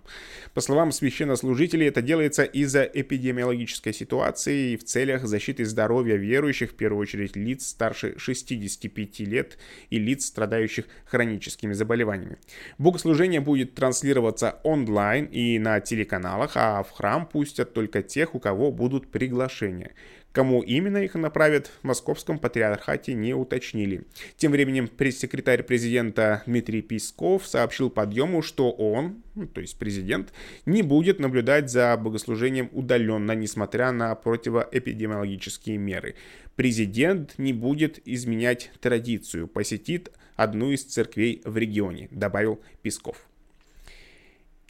По 0.53 0.61
словам 0.61 0.93
священнослужителей, 0.93 1.89
это 1.89 2.01
делается 2.01 2.43
из-за 2.43 2.83
эпидемиологической 2.83 3.93
ситуации 3.93 4.71
и 4.71 4.77
в 4.77 4.85
целях 4.85 5.25
защиты 5.25 5.65
здоровья 5.65 6.15
верующих, 6.15 6.71
в 6.71 6.75
первую 6.75 7.01
очередь 7.01 7.35
лиц 7.35 7.67
старше 7.67 8.17
65 8.17 9.19
лет 9.19 9.57
и 9.89 9.99
лиц, 9.99 10.27
страдающих 10.27 10.85
хроническими 11.03 11.73
заболеваниями. 11.73 12.37
Богослужение 12.77 13.41
будет 13.41 13.75
транслироваться 13.75 14.61
онлайн 14.63 15.25
и 15.25 15.59
на 15.59 15.81
телеканалах, 15.81 16.53
а 16.55 16.81
в 16.81 16.91
храм 16.91 17.27
пустят 17.27 17.73
только 17.73 18.03
тех, 18.03 18.35
у 18.35 18.39
кого 18.39 18.71
будут 18.71 19.11
приглашения. 19.11 19.91
Кому 20.31 20.61
именно 20.61 20.97
их 20.97 21.15
направят, 21.15 21.67
в 21.67 21.83
московском 21.83 22.39
патриархате 22.39 23.13
не 23.13 23.33
уточнили. 23.33 24.03
Тем 24.37 24.53
временем 24.53 24.87
пресс-секретарь 24.87 25.63
президента 25.63 26.43
Дмитрий 26.45 26.81
Песков 26.81 27.45
сообщил 27.45 27.89
подъему, 27.89 28.41
что 28.41 28.71
он, 28.71 29.23
ну, 29.35 29.45
то 29.47 29.59
есть 29.59 29.77
президент, 29.77 30.31
не 30.65 30.83
будет 30.83 31.19
наблюдать 31.19 31.69
за 31.69 31.97
богослужением 31.97 32.69
удаленно, 32.71 33.33
несмотря 33.33 33.91
на 33.91 34.15
противоэпидемиологические 34.15 35.77
меры. 35.77 36.15
Президент 36.55 37.37
не 37.37 37.51
будет 37.51 37.99
изменять 38.05 38.71
традицию, 38.79 39.47
посетит 39.47 40.11
одну 40.37 40.71
из 40.71 40.83
церквей 40.83 41.41
в 41.43 41.57
регионе, 41.57 42.07
добавил 42.11 42.61
Песков. 42.81 43.17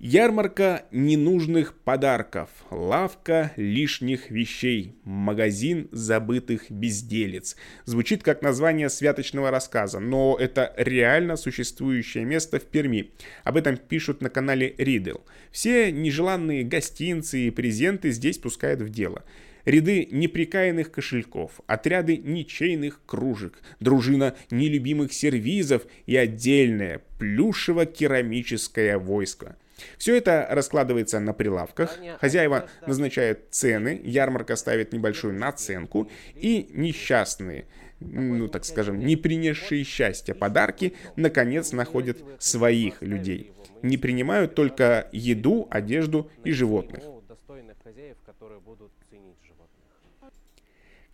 Ярмарка 0.03 0.85
ненужных 0.89 1.75
подарков, 1.75 2.49
лавка 2.71 3.51
лишних 3.55 4.31
вещей, 4.31 4.95
магазин 5.03 5.89
забытых 5.91 6.71
безделец. 6.71 7.55
Звучит 7.85 8.23
как 8.23 8.41
название 8.41 8.89
святочного 8.89 9.51
рассказа, 9.51 9.99
но 9.99 10.35
это 10.39 10.73
реально 10.75 11.35
существующее 11.35 12.25
место 12.25 12.59
в 12.59 12.63
Перми. 12.63 13.11
Об 13.43 13.57
этом 13.57 13.77
пишут 13.77 14.23
на 14.23 14.31
канале 14.31 14.73
Ридл. 14.79 15.19
Все 15.51 15.91
нежеланные 15.91 16.63
гостинцы 16.63 17.41
и 17.41 17.51
презенты 17.51 18.09
здесь 18.09 18.39
пускают 18.39 18.81
в 18.81 18.89
дело 18.89 19.23
ряды 19.65 20.07
неприкаянных 20.11 20.91
кошельков, 20.91 21.61
отряды 21.67 22.17
ничейных 22.17 23.01
кружек, 23.05 23.59
дружина 23.79 24.35
нелюбимых 24.49 25.13
сервизов 25.13 25.83
и 26.07 26.15
отдельное 26.15 27.03
плюшево-керамическое 27.19 28.97
войско. 28.97 29.57
Все 29.97 30.17
это 30.17 30.47
раскладывается 30.49 31.19
на 31.19 31.33
прилавках, 31.33 31.97
хозяева 32.19 32.69
назначают 32.85 33.47
цены, 33.51 33.99
ярмарка 34.03 34.55
ставит 34.55 34.93
небольшую 34.93 35.33
наценку, 35.33 36.09
и 36.35 36.67
несчастные, 36.71 37.65
ну 37.99 38.47
так 38.47 38.65
скажем, 38.65 38.99
не 38.99 39.15
принесшие 39.15 39.83
счастья 39.83 40.33
подарки, 40.33 40.95
наконец 41.15 41.71
находят 41.71 42.17
своих 42.39 43.01
людей. 43.01 43.51
Не 43.81 43.97
принимают 43.97 44.55
только 44.55 45.07
еду, 45.11 45.67
одежду 45.71 46.29
и 46.43 46.51
животных. 46.51 47.03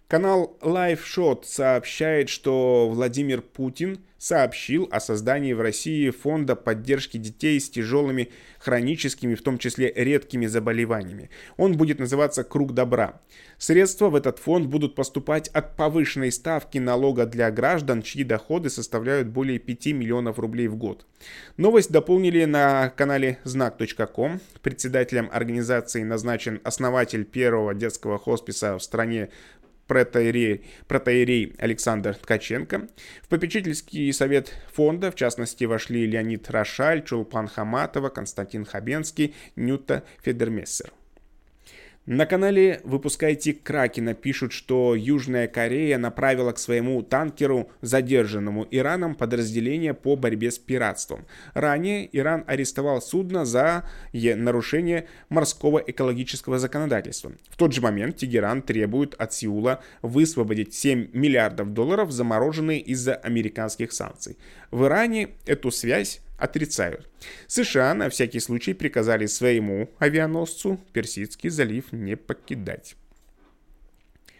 Канал 0.07 0.57
LiveShot 0.61 1.43
сообщает, 1.43 2.29
что 2.29 2.89
Владимир 2.89 3.41
Путин 3.41 3.99
сообщил 4.17 4.87
о 4.91 4.99
создании 4.99 5.53
в 5.53 5.61
России 5.61 6.09
фонда 6.09 6.55
поддержки 6.55 7.17
детей 7.17 7.59
с 7.59 7.69
тяжелыми 7.69 8.29
хроническими, 8.59 9.35
в 9.35 9.41
том 9.41 9.57
числе 9.57 9.91
редкими 9.95 10.47
заболеваниями. 10.47 11.29
Он 11.57 11.77
будет 11.77 11.99
называться 11.99 12.43
«Круг 12.43 12.73
добра». 12.73 13.21
Средства 13.57 14.09
в 14.09 14.15
этот 14.15 14.39
фонд 14.39 14.67
будут 14.67 14.95
поступать 14.95 15.47
от 15.49 15.75
повышенной 15.75 16.31
ставки 16.31 16.77
налога 16.77 17.25
для 17.25 17.51
граждан, 17.51 18.01
чьи 18.01 18.23
доходы 18.23 18.69
составляют 18.69 19.27
более 19.27 19.59
5 19.59 19.87
миллионов 19.87 20.39
рублей 20.39 20.67
в 20.67 20.75
год. 20.75 21.05
Новость 21.57 21.91
дополнили 21.91 22.45
на 22.45 22.89
канале 22.89 23.39
знак.ком. 23.43 24.39
Председателем 24.61 25.29
организации 25.31 26.03
назначен 26.03 26.59
основатель 26.63 27.25
первого 27.25 27.73
детского 27.73 28.17
хосписа 28.17 28.77
в 28.77 28.83
стране 28.83 29.29
протоиерей, 29.87 30.65
протоиерей 30.87 31.53
Александр 31.57 32.15
Ткаченко. 32.15 32.87
В 33.21 33.27
попечительский 33.27 34.11
совет 34.13 34.53
фонда, 34.73 35.11
в 35.11 35.15
частности, 35.15 35.63
вошли 35.63 36.05
Леонид 36.05 36.49
Рошаль, 36.49 37.03
Чулпан 37.03 37.47
Хаматова, 37.47 38.09
Константин 38.09 38.65
Хабенский, 38.65 39.33
Нюта 39.55 40.03
Федермессер. 40.21 40.91
На 42.07 42.25
канале 42.25 42.79
«Выпускайте 42.85 43.51
Кракена» 43.51 44.13
пишут, 44.13 44.53
что 44.53 44.95
Южная 44.95 45.49
Корея 45.49 45.97
направила 45.97 46.53
к 46.53 46.57
своему 46.57 47.03
танкеру, 47.03 47.69
задержанному 47.81 48.65
Ираном, 48.71 49.13
подразделение 49.13 49.93
по 49.93 50.15
борьбе 50.15 50.51
с 50.51 50.57
пиратством. 50.57 51.25
Ранее 51.53 52.07
Иран 52.17 52.45
арестовал 52.47 53.01
судно 53.01 53.43
за 53.43 53.83
нарушение 54.13 55.09
морского 55.27 55.79
экологического 55.79 56.59
законодательства. 56.59 57.33
В 57.49 57.57
тот 57.57 57.73
же 57.73 57.81
момент 57.81 58.15
Тегеран 58.15 58.61
требует 58.61 59.13
от 59.15 59.33
Сеула 59.33 59.83
высвободить 60.01 60.73
7 60.73 61.09
миллиардов 61.11 61.73
долларов, 61.73 62.11
замороженные 62.11 62.79
из-за 62.79 63.15
американских 63.15 63.91
санкций. 63.91 64.37
В 64.71 64.85
Иране 64.85 65.31
эту 65.45 65.71
связь 65.71 66.21
отрицают. 66.37 67.09
США 67.47 67.93
на 67.93 68.09
всякий 68.09 68.39
случай 68.39 68.73
приказали 68.73 69.25
своему 69.25 69.89
авианосцу 69.99 70.79
Персидский 70.93 71.49
залив 71.49 71.91
не 71.91 72.15
покидать. 72.15 72.95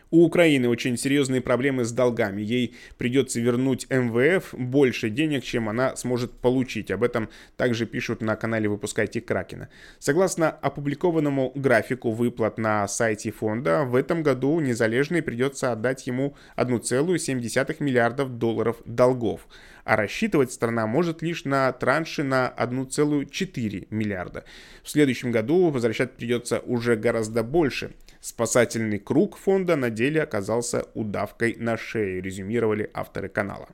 У 0.09 0.23
Украины 0.23 0.69
очень 0.69 0.97
серьезные 0.97 1.41
проблемы 1.41 1.83
с 1.83 1.91
долгами. 1.91 2.41
Ей 2.41 2.75
придется 2.97 3.41
вернуть 3.41 3.87
МВФ 3.89 4.53
больше 4.53 5.09
денег, 5.09 5.43
чем 5.43 5.67
она 5.67 5.97
сможет 5.97 6.31
получить. 6.31 6.91
Об 6.91 7.03
этом 7.03 7.29
также 7.57 7.85
пишут 7.85 8.21
на 8.21 8.37
канале 8.37 8.69
«Выпускайте 8.69 9.19
Кракена». 9.19 9.67
Согласно 9.99 10.49
опубликованному 10.49 11.51
графику 11.55 12.11
выплат 12.11 12.57
на 12.57 12.87
сайте 12.87 13.31
фонда, 13.31 13.83
в 13.83 13.95
этом 13.95 14.23
году 14.23 14.59
Незалежный 14.61 15.21
придется 15.21 15.73
отдать 15.73 16.07
ему 16.07 16.37
1,7 16.55 17.83
миллиардов 17.83 18.37
долларов 18.37 18.77
долгов 18.85 19.45
а 19.87 19.95
рассчитывать 19.95 20.51
страна 20.51 20.85
может 20.85 21.21
лишь 21.21 21.45
на 21.45 21.71
транши 21.71 22.21
на 22.21 22.53
1,4 22.57 23.87
миллиарда. 23.89 24.43
В 24.83 24.89
следующем 24.89 25.31
году 25.31 25.69
возвращать 25.69 26.17
придется 26.17 26.59
уже 26.59 26.97
гораздо 26.97 27.41
больше. 27.41 27.91
Спасательный 28.19 28.99
круг 28.99 29.37
фонда 29.37 29.77
на 29.77 29.89
деле 29.89 30.21
оказался 30.21 30.87
удавкой 30.93 31.55
на 31.57 31.77
шее, 31.77 32.19
резюмировали 32.19 32.91
авторы 32.93 33.29
канала. 33.29 33.69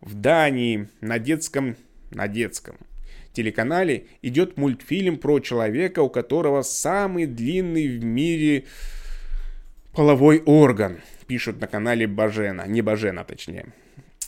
В 0.00 0.14
Дании 0.14 0.88
на 1.00 1.18
детском, 1.18 1.76
на 2.12 2.28
детском 2.28 2.76
телеканале 3.32 4.06
идет 4.22 4.56
мультфильм 4.56 5.18
про 5.18 5.40
человека, 5.40 5.98
у 5.98 6.08
которого 6.08 6.62
самый 6.62 7.26
длинный 7.26 7.88
в 7.88 8.04
мире 8.04 8.66
половой 9.92 10.44
орган. 10.46 11.00
Пишут 11.26 11.60
на 11.60 11.66
канале 11.66 12.06
Бажена, 12.06 12.68
не 12.68 12.82
Бажена 12.82 13.24
точнее. 13.24 13.72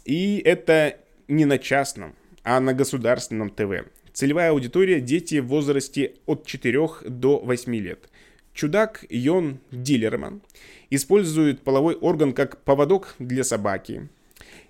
И 0.09 0.41
это 0.43 0.97
не 1.29 1.45
на 1.45 1.59
частном, 1.59 2.15
а 2.43 2.61
на 2.61 2.73
государственном 2.73 3.50
ТВ. 3.50 3.85
Целевая 4.15 4.53
аудитория– 4.53 5.00
дети 5.03 5.38
в 5.38 5.49
возрасте 5.49 6.15
от 6.25 6.47
4 6.47 6.88
до 7.11 7.38
8 7.41 7.77
лет. 7.77 8.09
Чудак 8.55 9.05
Йон 9.11 9.61
Дилерман 9.71 10.41
использует 10.88 11.61
половой 11.61 11.95
орган 11.95 12.33
как 12.33 12.62
поводок 12.62 13.17
для 13.19 13.45
собаки 13.45 14.09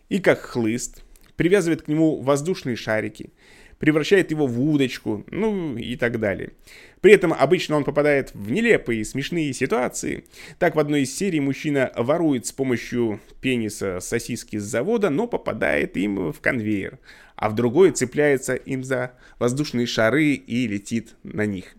и 0.09 0.19
как 0.19 0.41
хлыст, 0.41 1.05
привязывает 1.37 1.83
к 1.83 1.89
нему 1.89 2.21
воздушные 2.21 2.75
шарики, 2.75 3.31
превращает 3.79 4.31
его 4.31 4.47
в 4.47 4.61
удочку, 4.61 5.25
ну 5.31 5.77
и 5.77 5.97
так 5.97 6.19
далее. 6.21 6.53
При 7.01 7.13
этом 7.13 7.33
обычно 7.33 7.77
он 7.77 7.85
попадает 7.85 8.35
в 8.35 8.51
нелепые, 8.51 9.05
смешные 9.05 9.53
ситуации. 9.53 10.25
Так, 10.59 10.75
в 10.75 10.79
одной 10.79 11.03
из 11.03 11.17
серий 11.17 11.41
мужчина 11.41 11.93
ворует 11.97 12.47
с 12.47 12.53
помощью 12.53 13.21
пениса 13.41 14.01
сосиски 14.01 14.57
с 14.57 14.65
завода, 14.65 15.11
но 15.11 15.27
попадает 15.27 15.97
им 15.97 16.33
в 16.33 16.41
конвейер. 16.41 16.99
А 17.37 17.49
в 17.49 17.55
другой 17.55 17.93
цепляется 17.93 18.55
им 18.55 18.83
за 18.83 19.13
воздушные 19.39 19.87
шары 19.87 20.33
и 20.33 20.67
летит 20.67 21.15
на 21.23 21.47
них. 21.47 21.77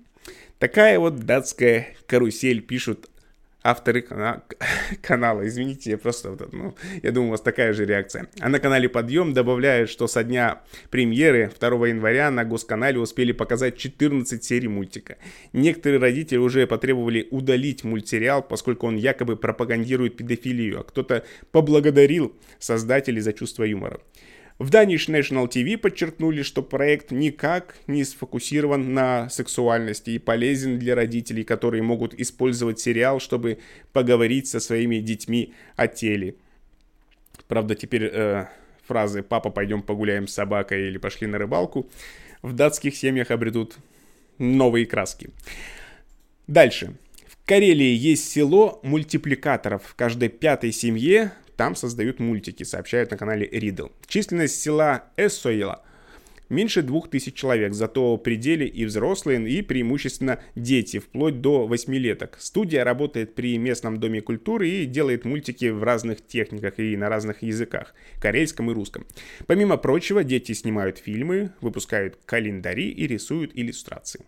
Такая 0.57 0.99
вот 0.99 1.19
датская 1.19 1.95
карусель, 2.05 2.61
пишут 2.61 3.09
авторы 3.69 4.01
кана- 4.01 4.43
канала. 5.01 5.47
Извините, 5.47 5.91
я 5.91 5.97
просто, 5.97 6.37
ну, 6.51 6.75
я 7.03 7.11
думаю, 7.11 7.29
у 7.29 7.31
вас 7.31 7.41
такая 7.41 7.73
же 7.73 7.85
реакция. 7.85 8.27
А 8.39 8.49
на 8.49 8.59
канале 8.59 8.89
Подъем 8.89 9.33
добавляют, 9.33 9.89
что 9.89 10.07
со 10.07 10.23
дня 10.23 10.61
премьеры 10.89 11.51
2 11.59 11.87
января 11.87 12.31
на 12.31 12.43
Госканале 12.45 12.99
успели 12.99 13.31
показать 13.31 13.77
14 13.77 14.43
серий 14.43 14.67
мультика. 14.67 15.17
Некоторые 15.53 15.99
родители 15.99 16.37
уже 16.37 16.67
потребовали 16.67 17.27
удалить 17.31 17.83
мультсериал, 17.83 18.41
поскольку 18.41 18.87
он 18.87 18.95
якобы 18.95 19.35
пропагандирует 19.35 20.17
педофилию, 20.17 20.81
а 20.81 20.83
кто-то 20.83 21.23
поблагодарил 21.51 22.35
создателей 22.59 23.21
за 23.21 23.33
чувство 23.33 23.63
юмора. 23.63 23.99
В 24.59 24.71
Danish 24.71 25.07
National 25.07 25.47
TV 25.47 25.77
подчеркнули, 25.77 26.43
что 26.43 26.61
проект 26.61 27.11
никак 27.11 27.77
не 27.87 28.03
сфокусирован 28.03 28.93
на 28.93 29.29
сексуальности 29.29 30.11
и 30.11 30.19
полезен 30.19 30.77
для 30.77 30.95
родителей, 30.95 31.45
которые 31.45 31.81
могут 31.81 32.13
использовать 32.13 32.77
сериал, 32.77 33.21
чтобы 33.21 33.59
поговорить 33.93 34.47
со 34.47 34.59
своими 34.59 34.97
детьми 34.97 35.53
о 35.77 35.87
теле. 35.87 36.35
Правда, 37.47 37.73
теперь 37.73 38.09
э, 38.11 38.47
фразы 38.85 39.23
«папа, 39.23 39.49
пойдем 39.49 39.81
погуляем 39.81 40.27
с 40.27 40.33
собакой» 40.33 40.89
или 40.89 40.97
«пошли 40.97 41.25
на 41.25 41.37
рыбалку» 41.37 41.89
в 42.41 42.53
датских 42.53 42.95
семьях 42.97 43.31
обретут 43.31 43.77
новые 44.37 44.85
краски. 44.85 45.29
Дальше. 46.47 46.95
В 47.27 47.45
Карелии 47.45 47.95
есть 47.95 48.29
село 48.29 48.79
мультипликаторов. 48.83 49.83
В 49.85 49.95
каждой 49.95 50.29
пятой 50.29 50.71
семье 50.71 51.31
там 51.59 51.75
создают 51.75 52.21
мультики, 52.21 52.63
сообщают 52.63 53.11
на 53.11 53.17
канале 53.17 53.45
Ридл. 53.51 53.87
Численность 54.07 54.61
села 54.61 55.03
Эссоила 55.17 55.83
меньше 56.47 56.81
двух 56.83 57.09
тысяч 57.09 57.33
человек, 57.33 57.73
зато 57.73 58.15
при 58.15 58.37
деле 58.37 58.65
и 58.65 58.85
взрослые, 58.85 59.45
и 59.49 59.61
преимущественно 59.61 60.39
дети, 60.55 60.99
вплоть 60.99 61.41
до 61.41 61.67
восьмилеток. 61.67 62.37
Студия 62.39 62.85
работает 62.85 63.35
при 63.35 63.57
местном 63.57 63.99
доме 63.99 64.21
культуры 64.21 64.69
и 64.69 64.85
делает 64.85 65.25
мультики 65.25 65.65
в 65.65 65.83
разных 65.83 66.25
техниках 66.25 66.79
и 66.79 66.95
на 66.95 67.09
разных 67.09 67.43
языках, 67.43 67.93
корейском 68.21 68.71
и 68.71 68.73
русском. 68.73 69.05
Помимо 69.45 69.75
прочего, 69.75 70.23
дети 70.23 70.53
снимают 70.53 70.97
фильмы, 70.97 71.51
выпускают 71.59 72.17
календари 72.25 72.89
и 72.89 73.05
рисуют 73.05 73.51
иллюстрации. 73.53 74.25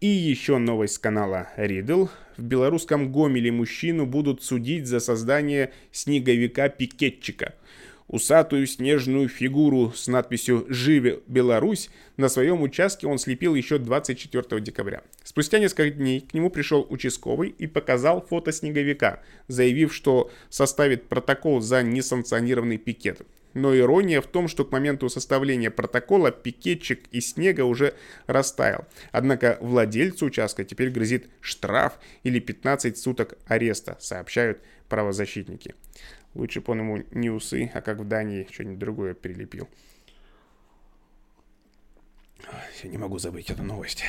И 0.00 0.06
еще 0.06 0.58
новость 0.58 0.94
с 0.94 0.98
канала 0.98 1.48
Riddle. 1.56 2.08
В 2.36 2.42
белорусском 2.44 3.10
Гомеле 3.10 3.50
мужчину 3.50 4.06
будут 4.06 4.44
судить 4.44 4.86
за 4.86 5.00
создание 5.00 5.72
снеговика-пикетчика. 5.90 7.54
Усатую 8.06 8.68
снежную 8.68 9.28
фигуру 9.28 9.92
с 9.92 10.06
надписью 10.06 10.66
«Живе 10.68 11.18
Беларусь» 11.26 11.90
на 12.16 12.28
своем 12.28 12.62
участке 12.62 13.08
он 13.08 13.18
слепил 13.18 13.56
еще 13.56 13.78
24 13.78 14.60
декабря. 14.60 15.02
Спустя 15.24 15.58
несколько 15.58 15.90
дней 15.90 16.20
к 16.20 16.32
нему 16.32 16.48
пришел 16.48 16.86
участковый 16.88 17.48
и 17.58 17.66
показал 17.66 18.24
фото 18.24 18.52
снеговика, 18.52 19.20
заявив, 19.48 19.92
что 19.92 20.30
составит 20.48 21.08
протокол 21.08 21.60
за 21.60 21.82
несанкционированный 21.82 22.78
пикет. 22.78 23.22
Но 23.58 23.76
ирония 23.76 24.20
в 24.20 24.26
том, 24.28 24.46
что 24.46 24.64
к 24.64 24.70
моменту 24.70 25.08
составления 25.08 25.70
протокола 25.70 26.30
пикетчик 26.30 27.08
из 27.10 27.32
снега 27.32 27.62
уже 27.62 27.94
растаял. 28.26 28.86
Однако 29.10 29.58
владельцу 29.60 30.26
участка 30.26 30.64
теперь 30.64 30.90
грозит 30.90 31.28
штраф 31.40 31.98
или 32.22 32.38
15 32.38 32.96
суток 32.96 33.36
ареста, 33.46 33.96
сообщают 34.00 34.62
правозащитники. 34.88 35.74
Лучше 36.34 36.60
бы 36.60 36.70
он 36.72 36.78
ему 36.78 37.04
не 37.10 37.30
усы, 37.30 37.68
а 37.74 37.80
как 37.80 37.98
в 37.98 38.04
Дании 38.06 38.46
что-нибудь 38.48 38.78
другое 38.78 39.14
прилепил. 39.14 39.68
Я 42.84 42.90
не 42.90 42.98
могу 42.98 43.18
забыть 43.18 43.50
эту 43.50 43.64
новость. 43.64 44.04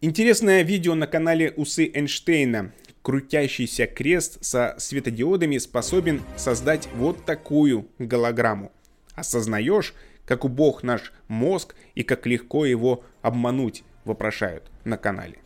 Интересное 0.00 0.62
видео 0.62 0.96
на 0.96 1.06
канале 1.06 1.52
Усы 1.52 1.88
Эйнштейна 1.94 2.72
крутящийся 3.02 3.86
крест 3.86 4.44
со 4.44 4.74
светодиодами 4.78 5.58
способен 5.58 6.22
создать 6.36 6.88
вот 6.94 7.24
такую 7.24 7.88
голограмму. 7.98 8.72
Осознаешь, 9.14 9.94
как 10.24 10.44
убог 10.44 10.82
наш 10.82 11.12
мозг 11.28 11.74
и 11.94 12.02
как 12.02 12.26
легко 12.26 12.64
его 12.64 13.04
обмануть, 13.22 13.84
вопрошают 14.04 14.70
на 14.84 14.96
канале. 14.96 15.38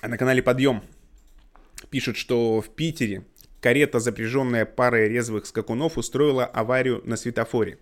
А 0.00 0.08
на 0.08 0.18
канале 0.18 0.42
Подъем 0.42 0.82
пишут, 1.90 2.16
что 2.16 2.60
в 2.60 2.68
Питере 2.68 3.24
карета, 3.60 4.00
запряженная 4.00 4.66
парой 4.66 5.08
резвых 5.08 5.46
скакунов, 5.46 5.96
устроила 5.96 6.44
аварию 6.44 7.00
на 7.04 7.16
светофоре. 7.16 7.78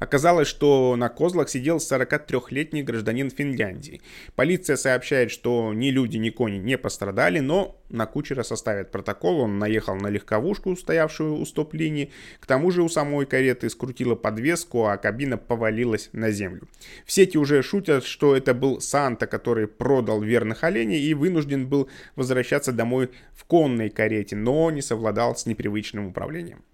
Оказалось, 0.00 0.48
что 0.48 0.96
на 0.96 1.10
козлах 1.10 1.50
сидел 1.50 1.76
43-летний 1.76 2.82
гражданин 2.82 3.30
Финляндии. 3.30 4.00
Полиция 4.34 4.76
сообщает, 4.76 5.30
что 5.30 5.74
ни 5.74 5.90
люди, 5.90 6.16
ни 6.16 6.30
кони 6.30 6.56
не 6.56 6.78
пострадали, 6.78 7.40
но 7.40 7.78
на 7.90 8.06
кучера 8.06 8.42
составят 8.42 8.90
протокол. 8.90 9.40
Он 9.40 9.58
наехал 9.58 9.96
на 9.96 10.08
легковушку, 10.08 10.74
стоявшую 10.74 11.34
у 11.34 11.44
стоп-линии. 11.44 12.10
К 12.40 12.46
тому 12.46 12.70
же 12.70 12.82
у 12.82 12.88
самой 12.88 13.26
кареты 13.26 13.68
скрутила 13.68 14.14
подвеску, 14.14 14.86
а 14.86 14.96
кабина 14.96 15.36
повалилась 15.36 16.08
на 16.14 16.30
землю. 16.30 16.66
В 17.04 17.12
сети 17.12 17.36
уже 17.36 17.62
шутят, 17.62 18.04
что 18.04 18.34
это 18.34 18.54
был 18.54 18.80
Санта, 18.80 19.26
который 19.26 19.68
продал 19.68 20.22
верных 20.22 20.64
оленей 20.64 21.02
и 21.02 21.12
вынужден 21.12 21.68
был 21.68 21.90
возвращаться 22.16 22.72
домой 22.72 23.10
в 23.34 23.44
конной 23.44 23.90
карете, 23.90 24.34
но 24.34 24.70
не 24.70 24.80
совладал 24.80 25.36
с 25.36 25.44
непривычным 25.44 26.06
управлением. 26.06 26.64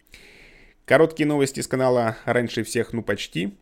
Короткие 0.87 1.27
новости 1.27 1.59
с 1.59 1.67
канала 1.67 2.17
«Раньше 2.27 2.63
всех, 2.63 2.93
ну 2.93 3.03
почти». 3.03 3.57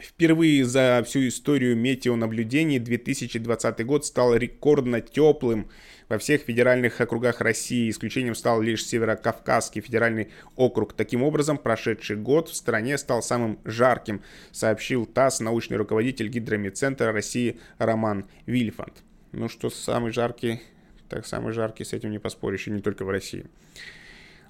Впервые 0.00 0.64
за 0.64 1.04
всю 1.06 1.28
историю 1.28 1.76
метеонаблюдений 1.76 2.80
2020 2.80 3.86
год 3.86 4.04
стал 4.04 4.34
рекордно 4.34 5.00
теплым 5.00 5.70
во 6.08 6.18
всех 6.18 6.42
федеральных 6.42 7.00
округах 7.00 7.40
России. 7.40 7.88
Исключением 7.88 8.34
стал 8.34 8.60
лишь 8.60 8.84
Северокавказский 8.84 9.80
федеральный 9.80 10.32
округ. 10.56 10.94
Таким 10.94 11.22
образом, 11.22 11.56
прошедший 11.56 12.16
год 12.16 12.48
в 12.48 12.56
стране 12.56 12.98
стал 12.98 13.22
самым 13.22 13.60
жарким, 13.64 14.20
сообщил 14.50 15.06
ТАСС 15.06 15.38
научный 15.38 15.76
руководитель 15.76 16.26
Гидромедцентра 16.26 17.12
России 17.12 17.60
Роман 17.78 18.26
Вильфанд. 18.46 19.04
Ну 19.30 19.48
что, 19.48 19.70
самый 19.70 20.10
жаркий, 20.10 20.60
так 21.08 21.26
самый 21.26 21.52
жаркий, 21.52 21.84
с 21.84 21.92
этим 21.92 22.10
не 22.10 22.18
поспоришь, 22.18 22.66
и 22.66 22.72
не 22.72 22.80
только 22.80 23.04
в 23.04 23.10
России. 23.10 23.46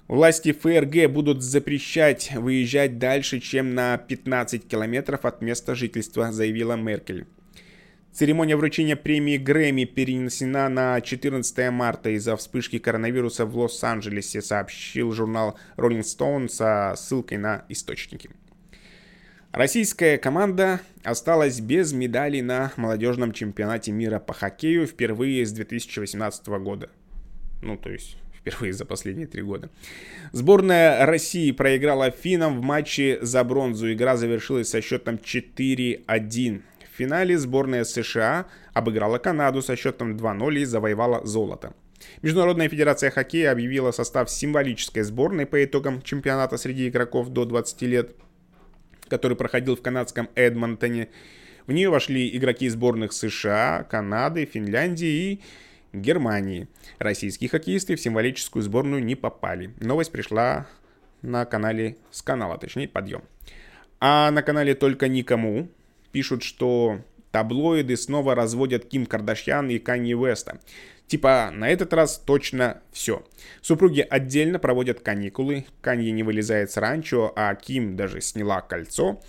Власти 0.07 0.51
ФРГ 0.51 1.09
будут 1.11 1.41
запрещать 1.41 2.31
выезжать 2.35 2.99
дальше, 2.99 3.39
чем 3.39 3.73
на 3.73 3.97
15 3.97 4.67
километров 4.67 5.25
от 5.25 5.41
места 5.41 5.73
жительства, 5.73 6.31
заявила 6.31 6.75
Меркель. 6.75 7.25
Церемония 8.13 8.55
вручения 8.55 8.95
премии 8.95 9.37
Грэмми 9.37 9.85
перенесена 9.85 10.69
на 10.69 11.01
14 11.01 11.71
марта 11.71 12.11
из-за 12.11 12.37
вспышки 12.37 12.77
коронавируса 12.77 13.47
в 13.47 13.57
Лос-Анджелесе, 13.57 14.43
сообщил 14.43 15.11
журнал 15.11 15.57
Rolling 15.75 16.01
Stone 16.01 16.49
со 16.49 16.93
ссылкой 16.95 17.39
на 17.39 17.65
источники. 17.67 18.29
Российская 19.51 20.19
команда 20.19 20.81
осталась 21.03 21.59
без 21.59 21.93
медалей 21.93 22.43
на 22.43 22.71
молодежном 22.77 23.31
чемпионате 23.31 23.91
мира 23.91 24.19
по 24.19 24.33
хоккею 24.33 24.85
впервые 24.85 25.45
с 25.45 25.51
2018 25.51 26.47
года. 26.47 26.89
Ну, 27.61 27.75
то 27.75 27.89
есть 27.89 28.17
впервые 28.45 28.73
за 28.73 28.85
последние 28.85 29.27
три 29.27 29.41
года. 29.41 29.69
Сборная 30.31 31.05
России 31.05 31.51
проиграла 31.51 32.11
финнам 32.11 32.59
в 32.59 32.61
матче 32.61 33.17
за 33.21 33.43
бронзу. 33.43 33.91
Игра 33.91 34.17
завершилась 34.17 34.69
со 34.69 34.81
счетом 34.81 35.15
4-1. 35.15 36.61
В 36.93 36.97
финале 36.97 37.37
сборная 37.37 37.83
США 37.83 38.45
обыграла 38.73 39.17
Канаду 39.17 39.61
со 39.61 39.75
счетом 39.75 40.15
2-0 40.15 40.59
и 40.59 40.65
завоевала 40.65 41.25
золото. 41.25 41.73
Международная 42.21 42.69
федерация 42.69 43.09
хоккея 43.09 43.51
объявила 43.51 43.91
состав 43.91 44.29
символической 44.29 45.01
сборной 45.01 45.47
по 45.47 45.63
итогам 45.63 46.01
чемпионата 46.03 46.57
среди 46.57 46.87
игроков 46.87 47.29
до 47.29 47.45
20 47.45 47.81
лет, 47.81 48.15
который 49.07 49.35
проходил 49.35 49.75
в 49.75 49.81
канадском 49.81 50.29
Эдмонтоне. 50.35 51.07
В 51.65 51.71
нее 51.71 51.89
вошли 51.89 52.29
игроки 52.37 52.69
сборных 52.69 53.11
США, 53.11 53.87
Канады, 53.89 54.45
Финляндии 54.45 55.31
и 55.31 55.41
Германии. 56.01 56.67
Российские 56.99 57.49
хоккеисты 57.49 57.95
в 57.95 58.01
символическую 58.01 58.63
сборную 58.63 59.03
не 59.03 59.15
попали. 59.15 59.73
Новость 59.79 60.11
пришла 60.11 60.67
на 61.21 61.45
канале, 61.45 61.97
с 62.11 62.21
канала, 62.21 62.57
точнее, 62.57 62.87
подъем. 62.87 63.23
А 63.99 64.29
на 64.31 64.43
канале 64.43 64.75
«Только 64.75 65.07
никому» 65.07 65.69
пишут, 66.11 66.43
что 66.43 67.01
таблоиды 67.31 67.97
снова 67.97 68.35
разводят 68.35 68.85
Ким 68.85 69.05
Кардашьян 69.05 69.69
и 69.69 69.79
Канье 69.79 70.15
Уэста. 70.15 70.59
Типа, 71.07 71.51
на 71.53 71.69
этот 71.69 71.93
раз 71.93 72.17
точно 72.17 72.81
все. 72.91 73.23
Супруги 73.61 74.05
отдельно 74.09 74.57
проводят 74.57 75.01
каникулы, 75.01 75.65
Канье 75.81 76.11
не 76.11 76.23
вылезает 76.23 76.71
с 76.71 76.77
ранчо, 76.77 77.31
а 77.35 77.53
Ким 77.55 77.95
даже 77.95 78.21
сняла 78.21 78.61
кольцо. 78.61 79.21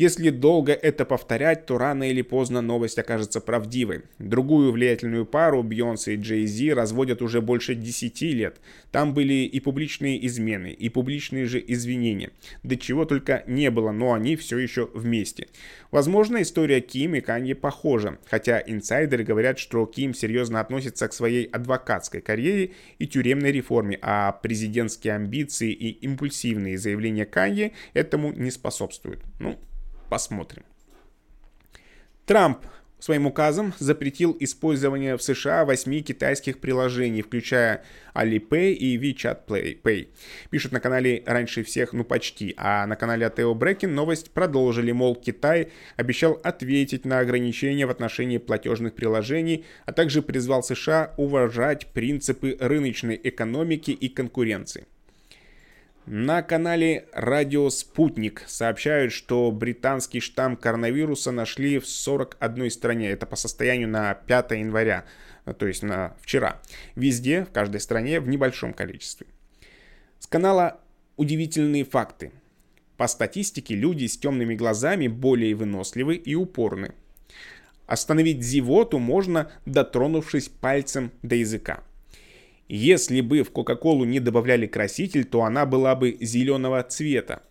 Если 0.00 0.30
долго 0.30 0.72
это 0.72 1.04
повторять, 1.04 1.66
то 1.66 1.76
рано 1.76 2.08
или 2.08 2.22
поздно 2.22 2.62
новость 2.62 2.98
окажется 2.98 3.38
правдивой. 3.38 4.04
Другую 4.18 4.72
влиятельную 4.72 5.26
пару, 5.26 5.62
Бьонсе 5.62 6.14
и 6.14 6.16
Джей 6.16 6.46
Зи, 6.46 6.72
разводят 6.72 7.20
уже 7.20 7.42
больше 7.42 7.74
10 7.74 8.22
лет. 8.22 8.62
Там 8.92 9.12
были 9.12 9.34
и 9.44 9.60
публичные 9.60 10.26
измены, 10.26 10.68
и 10.72 10.88
публичные 10.88 11.44
же 11.44 11.62
извинения. 11.66 12.30
До 12.62 12.78
чего 12.78 13.04
только 13.04 13.44
не 13.46 13.70
было, 13.70 13.92
но 13.92 14.14
они 14.14 14.36
все 14.36 14.56
еще 14.56 14.88
вместе. 14.94 15.48
Возможно, 15.90 16.40
история 16.40 16.80
Ким 16.80 17.16
и 17.16 17.20
Канье 17.20 17.54
похожа, 17.54 18.16
хотя 18.24 18.58
инсайдеры 18.58 19.22
говорят, 19.22 19.58
что 19.58 19.84
Ким 19.84 20.14
серьезно 20.14 20.60
относится 20.60 21.08
к 21.08 21.12
своей 21.12 21.44
адвокатской 21.44 22.22
карьере 22.22 22.70
и 22.98 23.06
тюремной 23.06 23.52
реформе, 23.52 23.98
а 24.00 24.32
президентские 24.32 25.16
амбиции 25.16 25.70
и 25.70 25.90
импульсивные 25.90 26.78
заявления 26.78 27.26
Канье 27.26 27.72
этому 27.92 28.32
не 28.32 28.50
способствуют. 28.50 29.20
Ну, 29.40 29.58
Посмотрим. 30.10 30.64
Трамп 32.26 32.66
своим 32.98 33.26
указом 33.26 33.72
запретил 33.78 34.36
использование 34.40 35.16
в 35.16 35.22
США 35.22 35.64
восьми 35.64 36.02
китайских 36.02 36.58
приложений, 36.58 37.22
включая 37.22 37.84
Alipay 38.12 38.72
и 38.72 38.98
WeChat 38.98 39.46
Pay. 39.46 40.08
Пишут 40.50 40.72
на 40.72 40.80
канале 40.80 41.22
раньше 41.26 41.62
всех, 41.62 41.92
ну 41.92 42.02
почти, 42.02 42.54
а 42.56 42.86
на 42.86 42.96
канале 42.96 43.24
Атео 43.24 43.54
Брекин 43.54 43.94
новость 43.94 44.32
продолжили, 44.32 44.90
мол, 44.90 45.14
Китай 45.14 45.70
обещал 45.96 46.40
ответить 46.42 47.04
на 47.04 47.20
ограничения 47.20 47.86
в 47.86 47.90
отношении 47.90 48.38
платежных 48.38 48.94
приложений, 48.94 49.64
а 49.86 49.92
также 49.92 50.22
призвал 50.22 50.64
США 50.64 51.14
уважать 51.18 51.86
принципы 51.92 52.56
рыночной 52.58 53.18
экономики 53.22 53.92
и 53.92 54.08
конкуренции. 54.08 54.86
На 56.06 56.42
канале 56.42 57.06
Радио 57.12 57.68
Спутник 57.68 58.42
сообщают, 58.46 59.12
что 59.12 59.50
британский 59.52 60.20
штамм 60.20 60.56
коронавируса 60.56 61.30
нашли 61.30 61.78
в 61.78 61.86
41 61.86 62.70
стране. 62.70 63.10
Это 63.10 63.26
по 63.26 63.36
состоянию 63.36 63.88
на 63.88 64.14
5 64.14 64.52
января, 64.52 65.04
то 65.58 65.66
есть 65.66 65.82
на 65.82 66.16
вчера. 66.20 66.60
Везде, 66.96 67.44
в 67.44 67.52
каждой 67.52 67.80
стране 67.80 68.18
в 68.20 68.28
небольшом 68.28 68.72
количестве. 68.72 69.26
С 70.18 70.26
канала 70.26 70.80
удивительные 71.16 71.84
факты. 71.84 72.32
По 72.96 73.06
статистике, 73.06 73.74
люди 73.74 74.06
с 74.06 74.16
темными 74.16 74.54
глазами 74.54 75.06
более 75.06 75.54
выносливы 75.54 76.16
и 76.16 76.34
упорны. 76.34 76.92
Остановить 77.86 78.42
зевоту 78.42 78.98
можно, 78.98 79.52
дотронувшись 79.66 80.48
пальцем 80.48 81.12
до 81.22 81.34
языка. 81.36 81.82
Если 82.72 83.20
бы 83.20 83.42
в 83.42 83.50
Кока-Колу 83.50 84.04
не 84.04 84.20
добавляли 84.20 84.68
краситель, 84.68 85.24
то 85.24 85.42
она 85.42 85.66
была 85.66 85.96
бы 85.96 86.16
зеленого 86.20 86.80
цвета. 86.84 87.42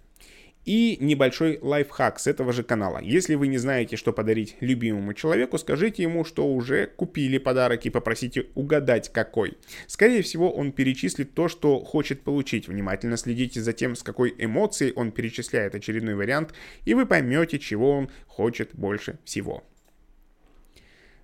И 0.63 0.95
небольшой 1.01 1.60
лайфхак 1.62 2.21
с 2.21 2.27
этого 2.27 2.53
же 2.53 2.63
канала. 2.63 3.01
Если 3.03 3.36
вы 3.36 3.49
не 3.49 3.58
знаете, 3.58 3.97
что 3.97 4.13
подарить 4.13 4.55
любимому 4.62 5.13
человеку, 5.13 5.58
скажите 5.58 6.03
ему, 6.03 6.23
что 6.23 6.47
уже 6.47 6.88
купили 6.88 7.38
подарок 7.38 7.86
и 7.86 7.89
попросите 7.89 8.45
угадать 8.55 9.12
какой. 9.12 9.58
Скорее 9.88 10.21
всего, 10.21 10.49
он 10.49 10.71
перечислит 10.71 11.34
то, 11.34 11.49
что 11.49 11.82
хочет 11.84 12.21
получить. 12.21 12.69
Внимательно 12.69 13.17
следите 13.17 13.62
за 13.62 13.73
тем, 13.73 13.97
с 13.97 14.03
какой 14.03 14.34
эмоцией 14.38 14.93
он 14.93 15.12
перечисляет 15.12 15.75
очередной 15.75 16.15
вариант, 16.15 16.53
и 16.86 16.93
вы 16.93 17.05
поймете, 17.05 17.60
чего 17.60 17.91
он 17.91 18.10
хочет 18.25 18.69
больше 18.71 19.19
всего. 19.25 19.65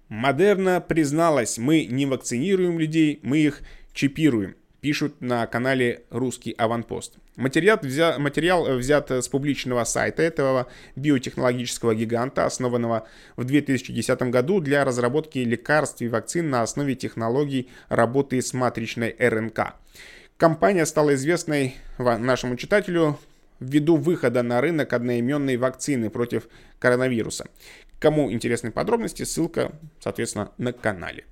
Модерна 0.10 0.82
призналась, 0.82 1.58
мы 1.58 1.86
не 1.86 2.06
вакцинируем 2.06 2.78
людей, 2.78 3.20
мы 3.24 3.40
их 3.40 3.62
чипируем, 3.96 4.56
пишут 4.82 5.20
на 5.22 5.48
канале 5.48 6.04
«Русский 6.12 6.52
аванпост». 6.52 7.18
Материал, 7.38 7.80
взя, 7.82 8.20
материал 8.20 8.78
взят 8.78 9.10
с 9.10 9.28
публичного 9.28 9.84
сайта 9.84 10.22
этого 10.22 10.68
биотехнологического 10.96 11.96
гиганта, 11.96 12.46
основанного 12.46 13.08
в 13.36 13.46
2010 13.46 14.22
году 14.24 14.60
для 14.60 14.86
разработки 14.86 15.40
лекарств 15.40 16.02
и 16.02 16.08
вакцин 16.08 16.50
на 16.52 16.62
основе 16.62 16.94
технологий 16.96 17.70
работы 17.90 18.42
с 18.42 18.54
матричной 18.54 19.16
РНК. 19.18 19.74
Компания 20.38 20.86
стала 20.86 21.16
известной 21.16 21.76
нашему 21.98 22.56
читателю 22.58 23.18
ввиду 23.60 23.96
выхода 23.96 24.44
на 24.44 24.62
рынок 24.62 24.94
одноименной 24.94 25.58
вакцины 25.58 26.10
против 26.10 26.48
коронавируса. 26.80 27.48
Кому 28.00 28.32
интересны 28.32 28.72
подробности, 28.72 29.24
ссылка, 29.24 29.72
соответственно, 30.00 30.52
на 30.58 30.74
канале. 30.74 31.26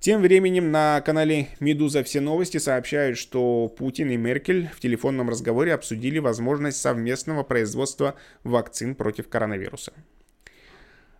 Тем 0.00 0.22
временем 0.22 0.70
на 0.70 1.00
канале 1.00 1.48
«Медуза. 1.58 2.04
Все 2.04 2.20
новости» 2.20 2.58
сообщают, 2.58 3.18
что 3.18 3.68
Путин 3.68 4.10
и 4.10 4.16
Меркель 4.16 4.68
в 4.68 4.78
телефонном 4.78 5.30
разговоре 5.30 5.74
обсудили 5.74 6.18
возможность 6.18 6.80
совместного 6.80 7.42
производства 7.42 8.14
вакцин 8.44 8.94
против 8.94 9.28
коронавируса. 9.28 9.92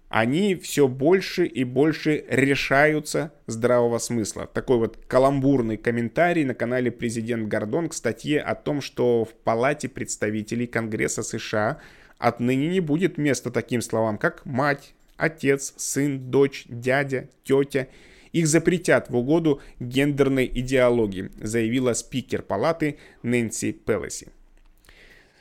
Они 0.09 0.55
все 0.55 0.87
больше 0.87 1.47
и 1.47 1.65
больше 1.65 2.25
решаются 2.29 3.33
здравого 3.47 3.99
смысла. 3.99 4.47
Такой 4.47 4.79
вот 4.79 4.99
каламбурный 5.09 5.79
комментарий 5.79 6.45
на 6.45 6.55
канале 6.55 6.93
«Президент 6.93 7.49
Гордон» 7.49 7.89
к 7.89 7.95
статье 7.95 8.41
о 8.41 8.55
том, 8.55 8.81
что 8.81 9.25
в 9.25 9.35
Палате 9.35 9.89
представителей 9.89 10.69
Конгресса 10.69 11.25
США 11.25 11.81
отныне 12.19 12.69
не 12.69 12.81
будет 12.81 13.19
места 13.19 13.51
таким 13.51 13.83
словам, 13.83 14.17
как 14.17 14.47
«мать», 14.47 14.95
«отец», 15.17 15.75
«сын», 15.77 16.31
«дочь», 16.31 16.67
«дядя», 16.69 17.29
«тетя» 17.43 17.89
Их 18.33 18.47
запретят 18.47 19.11
в 19.11 19.17
угоду 19.17 19.61
гендерной 19.81 20.47
идеологии, 20.47 21.31
заявила 21.41 21.93
спикер 21.93 22.43
палаты 22.43 22.99
Нэнси 23.23 23.73
Пелоси. 23.73 24.29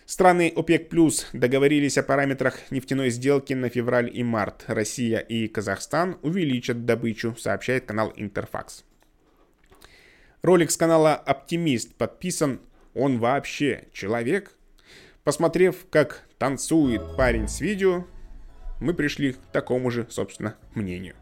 Страны 0.05 0.53
ОПЕК 0.55 0.89
Плюс 0.89 1.27
договорились 1.33 1.97
о 1.97 2.03
параметрах 2.03 2.71
нефтяной 2.71 3.09
сделки 3.09 3.53
на 3.53 3.69
февраль 3.69 4.11
и 4.13 4.23
март. 4.23 4.65
Россия 4.67 5.17
и 5.17 5.47
Казахстан 5.47 6.19
увеличат 6.21 6.85
добычу, 6.85 7.35
сообщает 7.35 7.85
канал 7.85 8.13
Интерфакс. 8.15 8.85
Ролик 10.43 10.69
с 10.69 10.77
канала 10.77 11.15
Оптимист 11.15 11.95
подписан 11.95 12.61
«Он 12.93 13.17
вообще 13.17 13.85
человек?» 13.93 14.55
Посмотрев, 15.23 15.87
как 15.89 16.21
танцует 16.37 17.01
парень 17.17 17.47
с 17.47 17.59
видео, 17.59 18.05
мы 18.79 18.93
пришли 18.93 19.33
к 19.33 19.37
такому 19.51 19.89
же, 19.89 20.05
собственно, 20.11 20.55
мнению. 20.75 21.15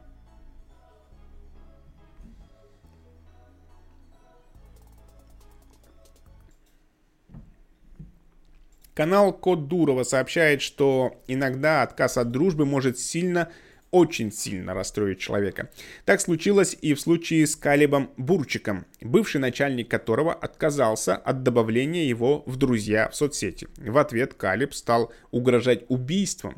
Канал 8.94 9.34
Код 9.34 9.68
Дурова 9.68 10.04
сообщает, 10.04 10.62
что 10.62 11.22
иногда 11.28 11.82
отказ 11.82 12.18
от 12.18 12.32
дружбы 12.32 12.66
может 12.66 13.00
сильно 13.00 13.50
очень 13.90 14.32
сильно 14.32 14.74
расстроить 14.74 15.20
человека. 15.20 15.70
Так 16.06 16.20
случилось 16.20 16.76
и 16.82 16.96
в 16.96 17.00
случае 17.00 17.46
с 17.46 17.56
Калибом 17.56 18.10
Бурчиком, 18.18 18.86
бывший 19.02 19.40
начальник 19.40 19.88
которого 19.88 20.34
отказался 20.34 21.16
от 21.16 21.44
добавления 21.44 22.04
его 22.04 22.42
в 22.48 22.58
друзья 22.58 23.08
в 23.10 23.16
соцсети. 23.16 23.68
В 23.78 24.00
ответ 24.00 24.34
Калиб 24.34 24.74
стал 24.74 25.14
угрожать 25.30 25.86
убийством. 25.90 26.56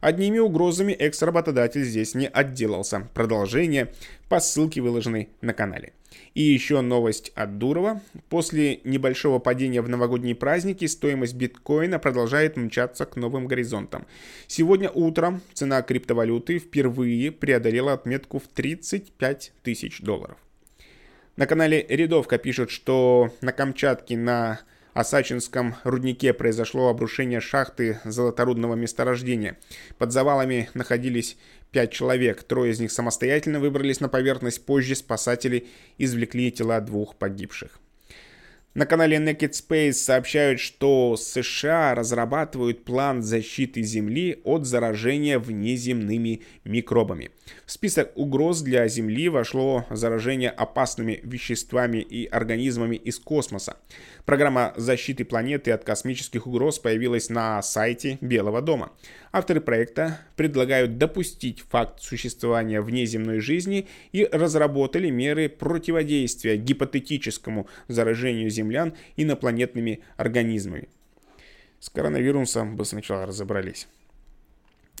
Одними 0.00 0.38
угрозами 0.38 0.92
экс-работодатель 0.92 1.82
здесь 1.82 2.14
не 2.14 2.28
отделался. 2.28 3.08
Продолжение 3.14 3.92
по 4.28 4.38
ссылке, 4.38 4.80
выложенной 4.80 5.30
на 5.40 5.54
канале. 5.54 5.92
И 6.34 6.42
еще 6.42 6.80
новость 6.80 7.32
от 7.34 7.58
Дурова. 7.58 8.00
После 8.28 8.80
небольшого 8.84 9.38
падения 9.38 9.82
в 9.82 9.88
новогодние 9.88 10.34
праздники 10.34 10.84
стоимость 10.86 11.34
биткоина 11.34 11.98
продолжает 11.98 12.56
мчаться 12.56 13.06
к 13.06 13.16
новым 13.16 13.46
горизонтам. 13.46 14.06
Сегодня 14.46 14.90
утром 14.90 15.40
цена 15.54 15.82
криптовалюты 15.82 16.58
впервые 16.58 17.32
преодолела 17.32 17.92
отметку 17.94 18.38
в 18.38 18.48
35 18.48 19.52
тысяч 19.62 20.00
долларов. 20.00 20.36
На 21.36 21.46
канале 21.46 21.84
Рядовка 21.88 22.38
пишут, 22.38 22.70
что 22.70 23.30
на 23.42 23.52
Камчатке 23.52 24.16
на 24.16 24.60
Осачинском 24.96 25.74
руднике 25.84 26.32
произошло 26.32 26.88
обрушение 26.88 27.40
шахты 27.40 28.00
золоторудного 28.04 28.76
месторождения. 28.76 29.58
Под 29.98 30.12
завалами 30.12 30.70
находились 30.72 31.36
пять 31.76 31.92
человек, 31.92 32.42
трое 32.42 32.72
из 32.72 32.80
них 32.80 32.90
самостоятельно 32.90 33.60
выбрались 33.60 34.00
на 34.00 34.08
поверхность, 34.08 34.64
позже 34.64 34.94
спасатели 34.94 35.66
извлекли 35.98 36.50
тела 36.50 36.80
двух 36.80 37.16
погибших. 37.16 37.78
На 38.76 38.84
канале 38.84 39.16
Naked 39.16 39.52
Space 39.52 39.94
сообщают, 39.94 40.60
что 40.60 41.16
США 41.16 41.94
разрабатывают 41.94 42.84
план 42.84 43.22
защиты 43.22 43.80
Земли 43.80 44.38
от 44.44 44.66
заражения 44.66 45.38
внеземными 45.38 46.42
микробами. 46.64 47.30
В 47.64 47.72
список 47.72 48.12
угроз 48.16 48.60
для 48.60 48.86
Земли 48.88 49.30
вошло 49.30 49.86
заражение 49.88 50.50
опасными 50.50 51.20
веществами 51.22 52.02
и 52.02 52.26
организмами 52.26 52.96
из 52.96 53.18
космоса. 53.18 53.78
Программа 54.26 54.74
защиты 54.76 55.24
планеты 55.24 55.70
от 55.70 55.82
космических 55.82 56.46
угроз 56.46 56.78
появилась 56.78 57.30
на 57.30 57.62
сайте 57.62 58.18
Белого 58.20 58.60
дома. 58.60 58.92
Авторы 59.32 59.60
проекта 59.60 60.20
предлагают 60.34 60.98
допустить 60.98 61.60
факт 61.60 62.02
существования 62.02 62.80
внеземной 62.80 63.40
жизни 63.40 63.86
и 64.12 64.28
разработали 64.30 65.10
меры 65.10 65.48
противодействия 65.48 66.56
гипотетическому 66.56 67.68
заражению 67.88 68.50
землян 68.66 68.94
инопланетными 69.16 70.00
организмами. 70.16 70.88
С 71.78 71.88
коронавирусом 71.88 72.76
бы 72.76 72.84
сначала 72.84 73.26
разобрались. 73.26 73.86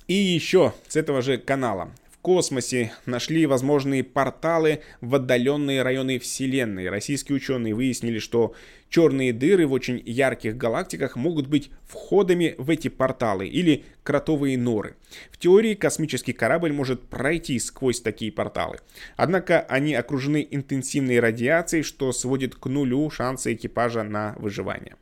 И 0.06 0.14
еще 0.14 0.72
с 0.86 0.96
этого 0.96 1.20
же 1.20 1.38
канала 1.38 1.90
космосе 2.26 2.92
нашли 3.06 3.46
возможные 3.46 4.02
порталы 4.02 4.80
в 5.00 5.14
отдаленные 5.14 5.82
районы 5.82 6.18
Вселенной. 6.18 6.88
Российские 6.88 7.36
ученые 7.36 7.72
выяснили, 7.72 8.18
что 8.18 8.52
черные 8.88 9.32
дыры 9.32 9.68
в 9.68 9.72
очень 9.72 10.02
ярких 10.04 10.56
галактиках 10.56 11.14
могут 11.14 11.46
быть 11.46 11.70
входами 11.86 12.56
в 12.58 12.68
эти 12.68 12.88
порталы 12.88 13.46
или 13.46 13.84
кротовые 14.02 14.58
норы. 14.58 14.96
В 15.30 15.38
теории 15.38 15.74
космический 15.74 16.32
корабль 16.32 16.72
может 16.72 17.00
пройти 17.08 17.60
сквозь 17.60 18.00
такие 18.00 18.32
порталы. 18.32 18.78
Однако 19.16 19.60
они 19.60 19.94
окружены 19.94 20.44
интенсивной 20.50 21.20
радиацией, 21.20 21.84
что 21.84 22.10
сводит 22.10 22.56
к 22.56 22.66
нулю 22.66 23.08
шансы 23.08 23.54
экипажа 23.54 24.02
на 24.02 24.34
выживание. 24.40 24.96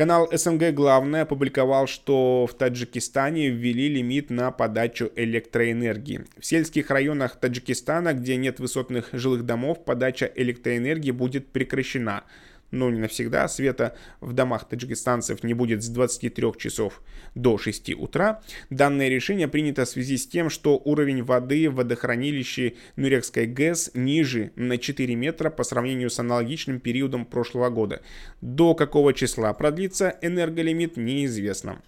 Канал 0.00 0.30
СНГ 0.32 0.72
Главное 0.72 1.24
опубликовал, 1.24 1.86
что 1.86 2.46
в 2.50 2.54
Таджикистане 2.54 3.50
ввели 3.50 3.86
лимит 3.86 4.30
на 4.30 4.50
подачу 4.50 5.10
электроэнергии. 5.14 6.24
В 6.38 6.46
сельских 6.46 6.88
районах 6.88 7.38
Таджикистана, 7.38 8.14
где 8.14 8.36
нет 8.36 8.60
высотных 8.60 9.10
жилых 9.12 9.44
домов, 9.44 9.84
подача 9.84 10.24
электроэнергии 10.34 11.10
будет 11.10 11.48
прекращена– 11.48 12.24
но 12.70 12.90
не 12.90 13.00
навсегда. 13.00 13.48
Света 13.48 13.96
в 14.20 14.32
домах 14.32 14.68
таджикистанцев 14.68 15.42
не 15.42 15.54
будет 15.54 15.82
с 15.82 15.88
23 15.88 16.52
часов 16.58 17.02
до 17.34 17.58
6 17.58 17.94
утра. 17.94 18.42
Данное 18.70 19.08
решение 19.08 19.48
принято 19.48 19.84
в 19.84 19.88
связи 19.88 20.16
с 20.16 20.26
тем, 20.26 20.50
что 20.50 20.76
уровень 20.78 21.22
воды 21.22 21.68
в 21.68 21.76
водохранилище 21.76 22.74
Нурекской 22.96 23.46
ГЭС 23.46 23.90
ниже 23.94 24.52
на 24.56 24.78
4 24.78 25.14
метра 25.14 25.50
по 25.50 25.64
сравнению 25.64 26.10
с 26.10 26.18
аналогичным 26.18 26.80
периодом 26.80 27.24
прошлого 27.24 27.70
года. 27.70 28.02
До 28.40 28.74
какого 28.74 29.12
числа 29.14 29.52
продлится 29.52 30.16
энерголимит 30.22 30.96
неизвестно. 30.96 31.82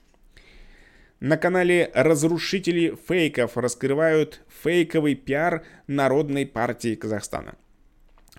На 1.21 1.37
канале 1.37 1.89
«Разрушители 1.95 2.97
фейков» 3.07 3.57
раскрывают 3.57 4.41
фейковый 4.49 5.15
пиар 5.15 5.65
Народной 5.87 6.47
партии 6.47 6.97
Казахстана. 6.97 7.55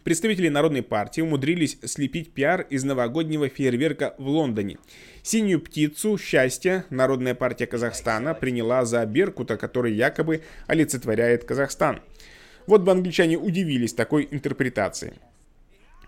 Представители 0.03 0.49
Народной 0.49 0.83
партии 0.83 1.21
умудрились 1.21 1.77
слепить 1.85 2.33
пиар 2.33 2.67
из 2.69 2.83
новогоднего 2.83 3.47
фейерверка 3.47 4.15
в 4.17 4.27
Лондоне. 4.27 4.77
Синюю 5.21 5.61
птицу 5.61 6.17
счастья 6.17 6.85
Народная 6.89 7.35
партия 7.35 7.67
Казахстана 7.67 8.33
приняла 8.33 8.83
за 8.83 9.05
Беркута, 9.05 9.55
который 9.55 9.93
якобы 9.93 10.41
олицетворяет 10.67 11.45
Казахстан. 11.45 12.01
Вот 12.67 12.81
бы 12.81 12.91
англичане 12.91 13.37
удивились 13.37 13.93
такой 13.93 14.27
интерпретации. 14.29 15.13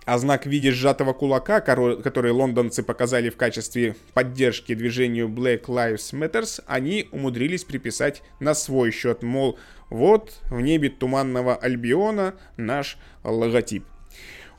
А 0.05 0.19
знак 0.19 0.45
в 0.45 0.49
виде 0.49 0.71
сжатого 0.71 1.13
кулака, 1.13 1.61
который 1.61 2.31
лондонцы 2.31 2.83
показали 2.83 3.29
в 3.29 3.37
качестве 3.37 3.95
поддержки 4.13 4.75
движению 4.75 5.27
Black 5.27 5.63
Lives 5.65 6.13
Matter, 6.13 6.45
они 6.67 7.09
умудрились 7.11 7.63
приписать 7.63 8.21
на 8.39 8.53
свой 8.53 8.91
счет, 8.91 9.23
мол, 9.23 9.57
вот 9.89 10.39
в 10.49 10.61
небе 10.61 10.89
туманного 10.89 11.55
Альбиона 11.55 12.35
наш 12.55 12.97
логотип. 13.23 13.83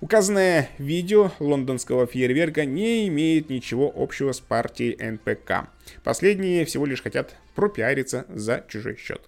Указанное 0.01 0.69
видео 0.79 1.31
лондонского 1.39 2.07
фейерверка 2.07 2.65
не 2.65 3.09
имеет 3.09 3.49
ничего 3.49 3.91
общего 3.95 4.33
с 4.33 4.41
партией 4.41 4.97
НПК. 5.13 5.71
Последние 6.05 6.65
всего 6.67 6.87
лишь 6.87 7.03
хотят 7.03 7.37
пропиариться 7.55 8.27
за 8.29 8.65
чужой 8.69 8.97
счет. 8.97 9.23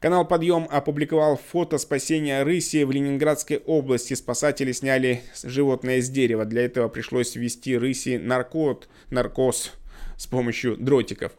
Канал 0.00 0.24
«Подъем» 0.28 0.68
опубликовал 0.70 1.36
фото 1.36 1.76
спасения 1.76 2.44
рыси 2.44 2.84
в 2.84 2.92
Ленинградской 2.92 3.56
области. 3.66 4.14
Спасатели 4.14 4.70
сняли 4.70 5.22
животное 5.42 6.00
с 6.00 6.08
дерева. 6.08 6.44
Для 6.44 6.64
этого 6.66 6.88
пришлось 6.88 7.34
ввести 7.34 7.76
рыси 7.76 8.16
наркот, 8.16 8.88
наркоз 9.10 9.72
с 10.16 10.28
помощью 10.28 10.76
дротиков. 10.76 11.32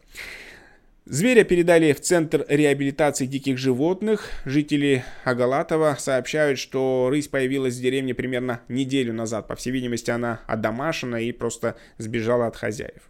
Зверя 1.06 1.44
передали 1.44 1.94
в 1.94 2.00
Центр 2.02 2.44
реабилитации 2.48 3.24
диких 3.24 3.56
животных. 3.56 4.28
Жители 4.44 5.04
Агалатова 5.24 5.96
сообщают, 5.98 6.58
что 6.58 7.08
рысь 7.10 7.28
появилась 7.28 7.76
в 7.76 7.80
деревне 7.80 8.14
примерно 8.14 8.60
неделю 8.68 9.14
назад. 9.14 9.48
По 9.48 9.56
всей 9.56 9.70
видимости, 9.70 10.10
она 10.10 10.40
одомашена 10.46 11.18
и 11.18 11.32
просто 11.32 11.76
сбежала 11.96 12.46
от 12.46 12.56
хозяев. 12.56 13.09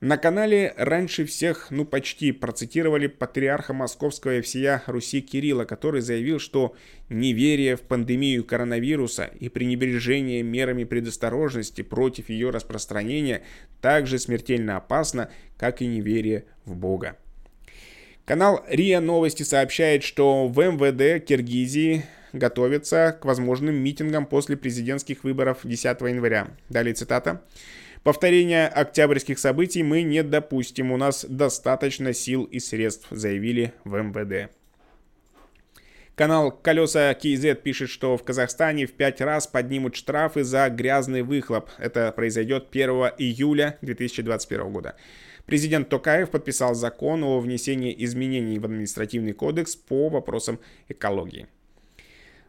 На 0.00 0.18
канале 0.18 0.74
раньше 0.76 1.24
всех, 1.24 1.68
ну 1.70 1.84
почти, 1.84 2.32
процитировали 2.32 3.06
патриарха 3.06 3.72
Московского 3.72 4.38
и 4.38 4.40
всея 4.42 4.82
Руси 4.86 5.22
Кирилла, 5.22 5.64
который 5.64 6.02
заявил, 6.02 6.38
что 6.38 6.74
неверие 7.08 7.76
в 7.76 7.82
пандемию 7.82 8.44
коронавируса 8.44 9.30
и 9.40 9.48
пренебрежение 9.48 10.42
мерами 10.42 10.84
предосторожности 10.84 11.82
против 11.82 12.28
ее 12.28 12.50
распространения 12.50 13.42
также 13.80 14.18
смертельно 14.18 14.76
опасно, 14.76 15.30
как 15.56 15.80
и 15.80 15.86
неверие 15.86 16.44
в 16.66 16.76
Бога. 16.76 17.16
Канал 18.26 18.64
РИА 18.68 19.00
Новости 19.00 19.42
сообщает, 19.42 20.02
что 20.02 20.48
в 20.48 20.58
МВД 20.58 21.24
Киргизии 21.24 22.04
готовятся 22.32 23.16
к 23.18 23.24
возможным 23.24 23.76
митингам 23.76 24.26
после 24.26 24.56
президентских 24.56 25.24
выборов 25.24 25.60
10 25.62 25.84
января. 26.00 26.48
Далее 26.68 26.94
цитата. 26.94 27.42
Повторения 28.04 28.68
октябрьских 28.68 29.38
событий 29.38 29.82
мы 29.82 30.02
не 30.02 30.22
допустим, 30.22 30.92
у 30.92 30.98
нас 30.98 31.24
достаточно 31.26 32.12
сил 32.12 32.44
и 32.44 32.58
средств, 32.58 33.06
заявили 33.10 33.72
в 33.84 33.96
МВД. 33.96 34.52
Канал 36.14 36.52
«Колеса 36.52 37.14
КИЗ» 37.14 37.56
пишет, 37.56 37.88
что 37.88 38.18
в 38.18 38.22
Казахстане 38.22 38.84
в 38.84 38.92
пять 38.92 39.22
раз 39.22 39.46
поднимут 39.46 39.96
штрафы 39.96 40.44
за 40.44 40.68
грязный 40.68 41.22
выхлоп. 41.22 41.70
Это 41.78 42.12
произойдет 42.12 42.66
1 42.70 42.90
июля 43.16 43.78
2021 43.80 44.70
года. 44.70 44.96
Президент 45.46 45.88
Токаев 45.88 46.30
подписал 46.30 46.74
закон 46.74 47.24
о 47.24 47.40
внесении 47.40 47.94
изменений 48.04 48.58
в 48.58 48.66
административный 48.66 49.32
кодекс 49.32 49.76
по 49.76 50.10
вопросам 50.10 50.60
экологии. 50.88 51.46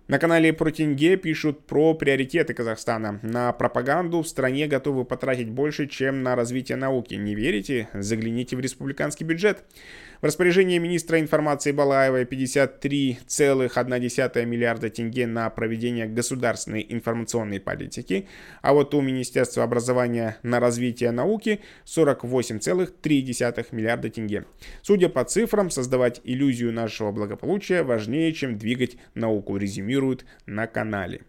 На 0.07 0.19
канале 0.19 0.53
про 0.53 0.69
тенге 0.69 1.17
пишут 1.17 1.65
про 1.65 1.95
приоритеты 1.95 2.53
Казахстана. 2.53 3.19
На 3.23 3.51
пропаганду 3.51 4.21
в 4.21 4.27
стране 4.27 4.67
готовы 4.67 5.03
потратить 5.03 5.49
больше, 5.49 5.87
чем 5.87 6.21
на 6.21 6.35
развитие 6.35 6.75
науки. 6.75 7.15
Не 7.15 7.33
верите? 7.33 7.89
Загляните 7.91 8.55
в 8.55 8.59
республиканский 8.59 9.25
бюджет. 9.25 9.63
В 10.21 10.25
распоряжении 10.25 10.77
министра 10.79 11.19
информации 11.19 11.71
Балаева 11.71 12.23
53,1 12.23 14.45
миллиарда 14.45 14.89
тенге 14.89 15.27
на 15.27 15.49
проведение 15.49 16.07
государственной 16.07 16.85
информационной 16.87 17.59
политики, 17.59 18.29
а 18.61 18.73
вот 18.73 18.95
у 18.95 19.01
Министерства 19.01 19.63
образования 19.63 20.37
на 20.41 20.59
развитие 20.59 21.11
науки 21.11 21.59
48,3 21.85 23.67
миллиарда 23.71 24.09
тенге. 24.09 24.45
Судя 24.81 25.09
по 25.09 25.23
цифрам, 25.25 25.69
создавать 25.69 26.21
иллюзию 26.23 26.71
нашего 26.71 27.11
благополучия 27.11 27.83
важнее, 27.83 28.31
чем 28.33 28.57
двигать 28.57 28.97
науку, 29.15 29.57
резюмируют 29.95 30.25
на 30.45 30.67
канале. 30.67 31.21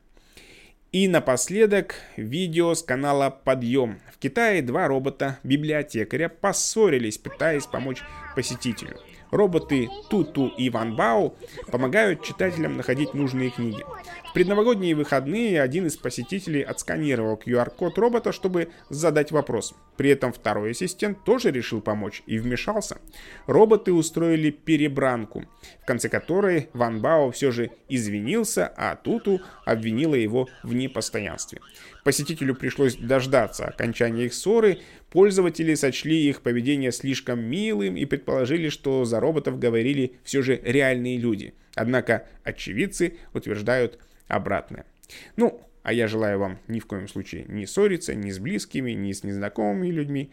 И 0.93 1.09
напоследок 1.09 1.97
видео 2.17 2.75
с 2.75 2.83
канала 2.83 3.31
«Подъем». 3.31 3.99
В 4.13 4.19
Китае 4.19 4.63
два 4.63 4.89
робота-библиотекаря 4.89 6.29
поссорились, 6.29 7.19
пытаясь 7.19 7.67
помочь 7.67 8.03
посетителю. 8.35 8.97
Роботы 9.31 9.89
Туту 10.09 10.49
и 10.57 10.71
Ван 10.71 10.97
Бао 10.97 11.35
помогают 11.71 12.23
читателям 12.23 12.77
находить 12.77 13.15
нужные 13.15 13.51
книги. 13.51 13.85
В 14.29 14.33
предновогодние 14.33 14.95
выходные 14.95 15.63
один 15.63 15.87
из 15.87 15.97
посетителей 15.97 16.63
отсканировал 16.63 17.41
QR-код 17.45 17.99
робота, 17.99 18.33
чтобы 18.33 18.69
задать 18.91 19.33
вопрос. 19.33 19.75
При 19.97 20.11
этом 20.11 20.33
второй 20.33 20.73
ассистент 20.73 21.25
тоже 21.25 21.51
решил 21.51 21.81
помочь 21.81 22.23
и 22.27 22.39
вмешался. 22.39 22.99
Роботы 23.47 23.93
устроили 23.93 24.51
перебранку, 24.51 25.45
в 25.83 25.87
конце 25.87 26.09
которой 26.09 26.69
Ван 26.75 27.01
Бао 27.01 27.31
все 27.31 27.51
же 27.51 27.71
извинился, 27.89 28.67
а 28.77 28.97
Туту 28.97 29.41
обвинила 29.65 30.15
его 30.15 30.49
в 30.63 30.75
непостоянстве. 30.75 31.61
Посетителю 32.07 32.55
пришлось 32.55 32.95
дождаться 32.95 33.65
окончания 33.65 34.27
их 34.27 34.35
ссоры, 34.35 34.79
пользователи 35.11 35.75
сочли 35.75 36.29
их 36.29 36.41
поведение 36.41 36.93
слишком 36.93 37.41
милым 37.41 37.97
и 37.97 38.05
предположили, 38.05 38.69
что 38.69 39.05
за 39.05 39.19
роботов 39.19 39.59
говорили 39.59 40.15
все 40.23 40.41
же 40.41 40.61
реальные 40.63 41.19
люди. 41.19 41.55
Однако 41.75 42.29
очевидцы 42.45 43.17
утверждают 43.35 43.99
обратное. 44.29 44.87
Ну, 45.35 45.61
а 45.83 45.93
я 45.93 46.07
желаю 46.07 46.39
вам 46.39 46.61
ни 46.69 46.79
в 46.79 46.87
коем 46.87 47.09
случае 47.09 47.45
не 47.49 47.67
ссориться 47.67 48.15
ни 48.15 48.31
с 48.31 48.39
близкими, 48.39 48.93
ни 48.93 49.11
с 49.11 49.25
незнакомыми 49.25 49.89
людьми. 49.89 50.31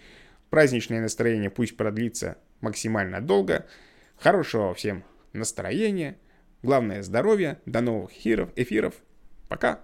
Праздничное 0.51 1.01
настроение 1.01 1.49
пусть 1.49 1.75
продлится 1.75 2.37
максимально 2.61 3.19
долго. 3.19 3.65
Хорошего 4.17 4.75
всем 4.75 5.03
настроения. 5.33 6.17
Главное 6.61 7.01
здоровья. 7.01 7.59
До 7.65 7.81
новых 7.81 8.11
эфиров. 8.15 8.93
Пока. 9.49 9.83